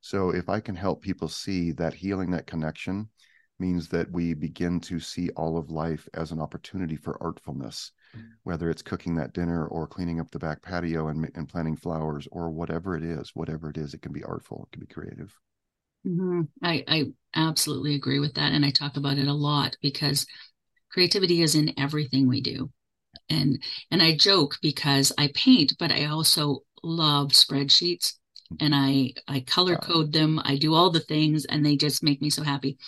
So 0.00 0.30
if 0.30 0.48
I 0.48 0.60
can 0.60 0.74
help 0.74 1.00
people 1.00 1.28
see 1.28 1.72
that 1.72 1.94
healing, 1.94 2.30
that 2.32 2.46
connection, 2.46 3.08
means 3.58 3.88
that 3.88 4.10
we 4.10 4.34
begin 4.34 4.80
to 4.80 4.98
see 4.98 5.30
all 5.30 5.56
of 5.56 5.70
life 5.70 6.08
as 6.14 6.32
an 6.32 6.40
opportunity 6.40 6.96
for 6.96 7.16
artfulness, 7.22 7.92
mm-hmm. 8.14 8.26
whether 8.42 8.68
it's 8.68 8.82
cooking 8.82 9.14
that 9.14 9.32
dinner 9.32 9.66
or 9.68 9.86
cleaning 9.86 10.20
up 10.20 10.30
the 10.30 10.38
back 10.38 10.60
patio 10.60 11.08
and, 11.08 11.30
and 11.36 11.48
planting 11.48 11.76
flowers 11.76 12.26
or 12.32 12.50
whatever 12.50 12.96
it 12.96 13.04
is, 13.04 13.30
whatever 13.34 13.70
it 13.70 13.78
is, 13.78 13.94
it 13.94 14.02
can 14.02 14.12
be 14.12 14.24
artful, 14.24 14.66
it 14.66 14.72
can 14.72 14.80
be 14.80 14.92
creative. 14.92 15.32
Mm-hmm. 16.06 16.42
I, 16.62 16.84
I 16.88 17.04
absolutely 17.34 17.94
agree 17.94 18.18
with 18.18 18.34
that. 18.34 18.52
And 18.52 18.64
I 18.64 18.70
talk 18.70 18.96
about 18.96 19.18
it 19.18 19.28
a 19.28 19.32
lot 19.32 19.76
because 19.82 20.26
creativity 20.90 21.42
is 21.42 21.54
in 21.54 21.72
everything 21.78 22.28
we 22.28 22.40
do. 22.40 22.70
And 23.28 23.62
and 23.90 24.02
I 24.02 24.16
joke 24.16 24.56
because 24.62 25.12
I 25.18 25.30
paint, 25.34 25.74
but 25.78 25.92
I 25.92 26.06
also 26.06 26.60
love 26.82 27.28
spreadsheets 27.28 28.14
and 28.60 28.74
I 28.74 29.12
I 29.28 29.40
color 29.40 29.76
code 29.76 30.12
them. 30.12 30.40
I 30.44 30.56
do 30.56 30.74
all 30.74 30.90
the 30.90 31.00
things 31.00 31.44
and 31.46 31.64
they 31.64 31.76
just 31.76 32.02
make 32.02 32.20
me 32.20 32.30
so 32.30 32.42
happy. 32.42 32.78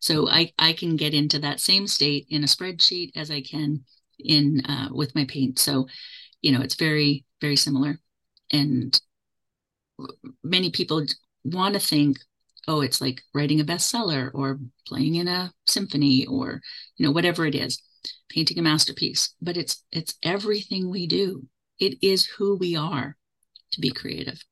So 0.00 0.28
I, 0.28 0.52
I 0.58 0.72
can 0.72 0.96
get 0.96 1.14
into 1.14 1.38
that 1.40 1.60
same 1.60 1.86
state 1.86 2.26
in 2.28 2.44
a 2.44 2.46
spreadsheet 2.46 3.12
as 3.16 3.30
I 3.30 3.40
can 3.40 3.84
in 4.18 4.60
uh, 4.66 4.88
with 4.90 5.14
my 5.14 5.24
paint. 5.26 5.58
So, 5.58 5.86
you 6.42 6.52
know, 6.52 6.60
it's 6.60 6.74
very, 6.74 7.24
very 7.40 7.56
similar. 7.56 7.98
And 8.52 9.00
many 10.42 10.70
people 10.70 11.04
want 11.44 11.74
to 11.74 11.80
think, 11.80 12.18
oh, 12.68 12.80
it's 12.80 13.00
like 13.00 13.22
writing 13.34 13.60
a 13.60 13.64
bestseller 13.64 14.30
or 14.34 14.58
playing 14.86 15.16
in 15.16 15.28
a 15.28 15.52
symphony 15.66 16.26
or, 16.26 16.60
you 16.96 17.06
know, 17.06 17.12
whatever 17.12 17.46
it 17.46 17.54
is, 17.54 17.82
painting 18.28 18.58
a 18.58 18.62
masterpiece. 18.62 19.34
But 19.40 19.56
it's 19.56 19.82
it's 19.92 20.14
everything 20.22 20.90
we 20.90 21.06
do. 21.06 21.46
It 21.78 21.98
is 22.02 22.26
who 22.26 22.56
we 22.56 22.76
are 22.76 23.16
to 23.72 23.80
be 23.80 23.90
creative. 23.90 24.42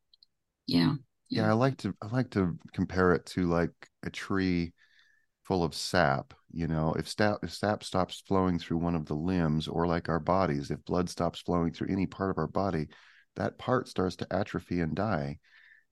Yeah. 0.66 0.94
Yeah, 1.28 1.48
I 1.48 1.54
like 1.54 1.78
to 1.78 1.94
I 2.02 2.08
like 2.08 2.30
to 2.30 2.58
compare 2.74 3.12
it 3.12 3.24
to 3.26 3.48
like 3.48 3.72
a 4.02 4.10
tree 4.10 4.74
full 5.44 5.64
of 5.64 5.74
sap 5.74 6.34
you 6.52 6.66
know 6.66 6.94
if 6.98 7.08
sap 7.08 7.38
if 7.42 7.52
sap 7.52 7.82
stops 7.82 8.22
flowing 8.26 8.58
through 8.58 8.76
one 8.76 8.94
of 8.94 9.06
the 9.06 9.14
limbs 9.14 9.66
or 9.66 9.86
like 9.86 10.08
our 10.08 10.20
bodies 10.20 10.70
if 10.70 10.84
blood 10.84 11.08
stops 11.08 11.40
flowing 11.40 11.72
through 11.72 11.88
any 11.90 12.06
part 12.06 12.30
of 12.30 12.38
our 12.38 12.46
body 12.46 12.86
that 13.36 13.58
part 13.58 13.88
starts 13.88 14.16
to 14.16 14.32
atrophy 14.32 14.80
and 14.80 14.94
die 14.94 15.38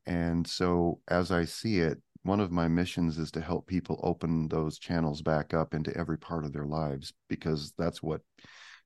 and 0.07 0.47
so 0.47 1.01
as 1.09 1.31
i 1.31 1.45
see 1.45 1.81
it 1.81 2.01
one 2.23 2.41
of 2.41 2.53
my 2.53 2.69
missions 2.69 3.19
is 3.19 3.31
to 3.33 3.41
help 3.41 3.67
people 3.67 4.01
open 4.03 4.49
those 4.49 4.79
channels 4.79 5.23
back 5.23 5.55
up 5.55 5.75
into 5.75 5.97
every 5.97 6.19
part 6.19 6.45
of 6.45 6.53
their 6.53 6.67
lives 6.67 7.13
because 7.29 7.73
that's 7.79 8.03
what 8.03 8.21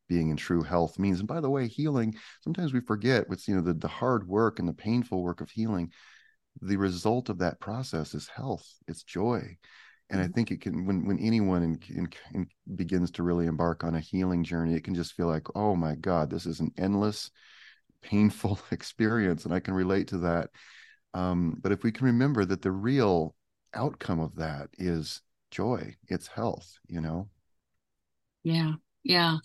being 0.09 0.29
in 0.29 0.37
true 0.37 0.63
health 0.63 0.99
means 0.99 1.19
and 1.19 1.29
by 1.29 1.41
the 1.41 1.49
way 1.49 1.67
healing 1.67 2.15
sometimes 2.43 2.75
we 2.75 2.81
forget 2.81 3.29
what's 3.29 3.49
you 3.49 3.55
know 3.55 3.63
the, 3.63 3.73
the 3.73 3.89
hard 3.89 4.29
work 4.29 4.59
and 4.59 4.69
the 4.69 4.75
painful 4.75 5.23
work 5.23 5.41
of 5.41 5.51
healing 5.51 5.91
the 6.61 6.77
result 6.77 7.31
of 7.31 7.39
that 7.39 7.59
process 7.59 8.15
is 8.15 8.29
health 8.29 8.69
it's 8.87 9.03
joy 9.03 9.57
and 10.11 10.21
I 10.21 10.25
mm-hmm. 10.25 10.33
think 10.33 10.51
it 10.51 10.61
can 10.61 10.87
when 10.87 11.07
when 11.07 11.19
anyone 11.19 11.63
in, 11.63 11.81
in, 11.89 12.09
in 12.35 12.47
begins 12.77 13.11
to 13.13 13.23
really 13.23 13.47
embark 13.47 13.85
on 13.85 13.95
a 13.95 14.01
healing 14.01 14.45
journey, 14.45 14.75
it 14.75 14.85
can 14.85 14.95
just 14.95 15.15
feel 15.15 15.27
like, 15.27 15.47
oh 15.57 15.75
my 15.75 15.95
God, 15.95 16.31
this 16.31 16.47
is 16.47 16.61
an 16.61 16.73
endless, 16.77 17.31
painful 18.03 18.59
experience, 18.71 19.45
and 19.45 19.55
I 19.55 19.61
can 19.61 19.75
relate 19.75 20.09
to 20.09 20.19
that. 20.19 20.51
Um, 21.15 21.59
but 21.63 21.73
if 21.73 21.83
we 21.83 21.93
can 21.93 22.07
remember 22.07 22.45
that 22.45 22.63
the 22.63 22.73
real 22.73 23.35
outcome 23.73 24.21
of 24.21 24.35
that 24.37 24.71
is 24.79 25.23
joy, 25.51 25.95
it's 26.09 26.27
health, 26.27 26.79
you 26.89 27.01
know. 27.01 27.29
Yeah, 28.43 28.75
yeah, 29.03 29.39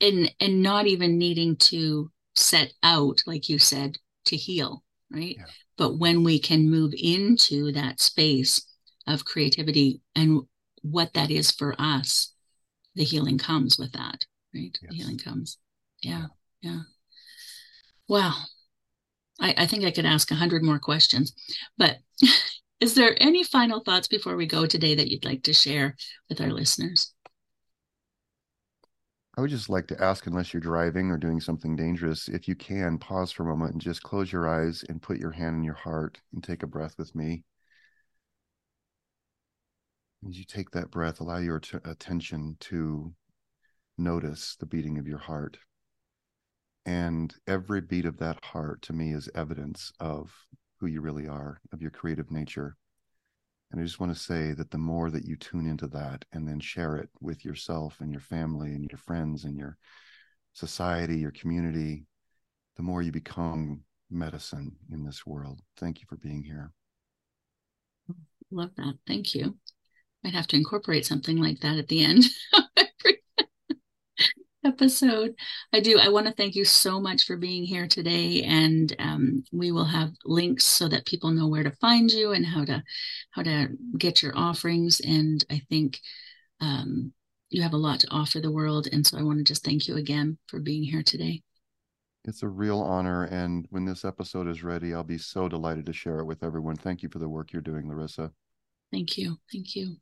and 0.00 0.34
and 0.40 0.62
not 0.62 0.86
even 0.86 1.18
needing 1.18 1.56
to 1.56 2.10
set 2.34 2.72
out, 2.82 3.22
like 3.26 3.48
you 3.48 3.58
said, 3.58 3.98
to 4.26 4.36
heal, 4.36 4.82
right? 5.10 5.36
Yeah. 5.38 5.44
But 5.76 5.98
when 5.98 6.24
we 6.24 6.38
can 6.38 6.70
move 6.70 6.92
into 6.96 7.72
that 7.72 8.00
space 8.00 8.66
of 9.06 9.24
creativity 9.24 10.00
and 10.14 10.42
what 10.82 11.12
that 11.14 11.30
is 11.30 11.50
for 11.50 11.74
us, 11.78 12.32
the 12.94 13.04
healing 13.04 13.38
comes 13.38 13.78
with 13.78 13.92
that, 13.92 14.24
right? 14.54 14.76
Yes. 14.82 14.90
The 14.90 14.96
healing 14.96 15.18
comes. 15.18 15.58
Yeah. 16.02 16.26
Yeah. 16.60 16.80
Wow. 18.08 18.34
I, 19.42 19.54
I 19.58 19.66
think 19.66 19.84
I 19.84 19.90
could 19.90 20.06
ask 20.06 20.30
a 20.30 20.36
hundred 20.36 20.62
more 20.62 20.78
questions, 20.78 21.34
but 21.76 21.98
is 22.80 22.94
there 22.94 23.16
any 23.20 23.42
final 23.42 23.80
thoughts 23.80 24.08
before 24.08 24.36
we 24.36 24.46
go 24.46 24.64
today 24.64 24.94
that 24.94 25.08
you'd 25.08 25.24
like 25.24 25.42
to 25.42 25.52
share 25.52 25.96
with 26.28 26.40
our 26.40 26.50
listeners? 26.50 27.12
I 29.36 29.40
would 29.40 29.50
just 29.50 29.70
like 29.70 29.86
to 29.88 30.02
ask, 30.02 30.26
unless 30.26 30.52
you're 30.52 30.60
driving 30.60 31.10
or 31.10 31.16
doing 31.16 31.40
something 31.40 31.74
dangerous, 31.74 32.28
if 32.28 32.46
you 32.46 32.54
can 32.54 32.98
pause 32.98 33.32
for 33.32 33.44
a 33.44 33.46
moment 33.46 33.72
and 33.72 33.80
just 33.80 34.02
close 34.02 34.30
your 34.30 34.46
eyes 34.46 34.84
and 34.88 35.00
put 35.00 35.18
your 35.18 35.30
hand 35.30 35.56
in 35.56 35.64
your 35.64 35.74
heart 35.74 36.20
and 36.34 36.44
take 36.44 36.62
a 36.62 36.66
breath 36.66 36.94
with 36.98 37.14
me. 37.14 37.42
As 40.28 40.38
you 40.38 40.44
take 40.44 40.70
that 40.72 40.90
breath, 40.90 41.20
allow 41.20 41.38
your 41.38 41.60
t- 41.60 41.78
attention 41.84 42.58
to 42.60 43.14
notice 43.96 44.54
the 44.60 44.66
beating 44.66 44.98
of 44.98 45.08
your 45.08 45.18
heart. 45.18 45.56
And 46.84 47.34
every 47.46 47.80
beat 47.80 48.06
of 48.06 48.18
that 48.18 48.44
heart 48.44 48.82
to 48.82 48.92
me 48.92 49.12
is 49.12 49.28
evidence 49.34 49.92
of 50.00 50.34
who 50.78 50.86
you 50.86 51.00
really 51.00 51.28
are, 51.28 51.60
of 51.72 51.80
your 51.80 51.92
creative 51.92 52.30
nature. 52.30 52.76
And 53.70 53.80
I 53.80 53.84
just 53.84 54.00
want 54.00 54.12
to 54.12 54.20
say 54.20 54.52
that 54.52 54.70
the 54.70 54.78
more 54.78 55.10
that 55.10 55.24
you 55.24 55.36
tune 55.36 55.66
into 55.66 55.86
that 55.88 56.24
and 56.32 56.46
then 56.46 56.60
share 56.60 56.96
it 56.96 57.08
with 57.20 57.44
yourself 57.44 57.98
and 58.00 58.10
your 58.10 58.20
family 58.20 58.74
and 58.74 58.90
your 58.90 58.98
friends 58.98 59.44
and 59.44 59.56
your 59.56 59.78
society, 60.52 61.18
your 61.18 61.30
community, 61.30 62.04
the 62.76 62.82
more 62.82 63.00
you 63.00 63.12
become 63.12 63.82
medicine 64.10 64.76
in 64.90 65.04
this 65.04 65.24
world. 65.24 65.60
Thank 65.78 66.00
you 66.00 66.06
for 66.08 66.16
being 66.16 66.42
here. 66.42 66.72
Love 68.50 68.70
that. 68.76 68.98
Thank 69.06 69.34
you. 69.34 69.56
Might 70.22 70.34
have 70.34 70.46
to 70.48 70.56
incorporate 70.56 71.06
something 71.06 71.38
like 71.38 71.60
that 71.60 71.78
at 71.78 71.88
the 71.88 72.04
end 72.04 72.24
episode. 74.82 75.34
I 75.72 75.78
do. 75.78 75.98
I 76.00 76.08
want 76.08 76.26
to 76.26 76.32
thank 76.32 76.56
you 76.56 76.64
so 76.64 77.00
much 77.00 77.22
for 77.24 77.36
being 77.36 77.62
here 77.62 77.86
today, 77.86 78.42
and 78.42 78.92
um, 78.98 79.44
we 79.52 79.70
will 79.70 79.84
have 79.84 80.10
links 80.24 80.64
so 80.64 80.88
that 80.88 81.06
people 81.06 81.30
know 81.30 81.46
where 81.46 81.62
to 81.62 81.70
find 81.70 82.10
you 82.10 82.32
and 82.32 82.44
how 82.44 82.64
to 82.64 82.82
how 83.30 83.42
to 83.42 83.68
get 83.96 84.22
your 84.22 84.36
offerings. 84.36 85.00
And 85.00 85.44
I 85.48 85.62
think 85.70 86.00
um, 86.60 87.12
you 87.48 87.62
have 87.62 87.74
a 87.74 87.76
lot 87.76 88.00
to 88.00 88.10
offer 88.10 88.40
the 88.40 88.50
world, 88.50 88.88
and 88.90 89.06
so 89.06 89.18
I 89.18 89.22
want 89.22 89.38
to 89.38 89.44
just 89.44 89.64
thank 89.64 89.86
you 89.86 89.96
again 89.96 90.36
for 90.48 90.58
being 90.58 90.82
here 90.82 91.04
today. 91.04 91.42
It's 92.24 92.42
a 92.42 92.48
real 92.48 92.80
honor, 92.80 93.24
and 93.24 93.66
when 93.70 93.84
this 93.84 94.04
episode 94.04 94.48
is 94.48 94.64
ready, 94.64 94.94
I'll 94.94 95.04
be 95.04 95.18
so 95.18 95.48
delighted 95.48 95.86
to 95.86 95.92
share 95.92 96.18
it 96.18 96.24
with 96.24 96.42
everyone. 96.42 96.74
Thank 96.74 97.04
you 97.04 97.08
for 97.08 97.20
the 97.20 97.28
work 97.28 97.52
you're 97.52 97.62
doing, 97.62 97.88
Larissa. 97.88 98.32
Thank 98.90 99.16
you. 99.16 99.38
Thank 99.52 99.76
you. 99.76 99.96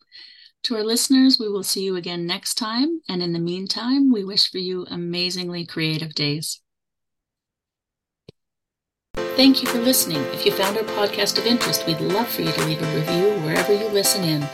To 0.65 0.77
our 0.77 0.85
listeners, 0.85 1.39
we 1.39 1.49
will 1.49 1.63
see 1.63 1.83
you 1.83 1.97
again 1.97 2.27
next 2.27 2.55
time. 2.55 3.01
And 3.09 3.23
in 3.23 3.33
the 3.33 3.39
meantime, 3.39 4.13
we 4.13 4.25
wish 4.25 4.51
for 4.51 4.59
you 4.59 4.87
amazingly 4.91 5.65
creative 5.65 6.15
days. 6.15 6.61
Thank 9.15 9.63
you 9.63 9.69
for 9.69 9.79
listening. 9.79 10.23
If 10.35 10.45
you 10.45 10.53
found 10.53 10.77
our 10.77 10.85
podcast 10.85 11.39
of 11.39 11.47
interest, 11.47 11.87
we'd 11.87 12.01
love 12.01 12.29
for 12.29 12.43
you 12.43 12.53
to 12.53 12.65
leave 12.67 12.83
a 12.83 12.95
review 12.95 13.31
wherever 13.41 13.73
you 13.73 13.89
listen 13.89 14.23
in. 14.23 14.47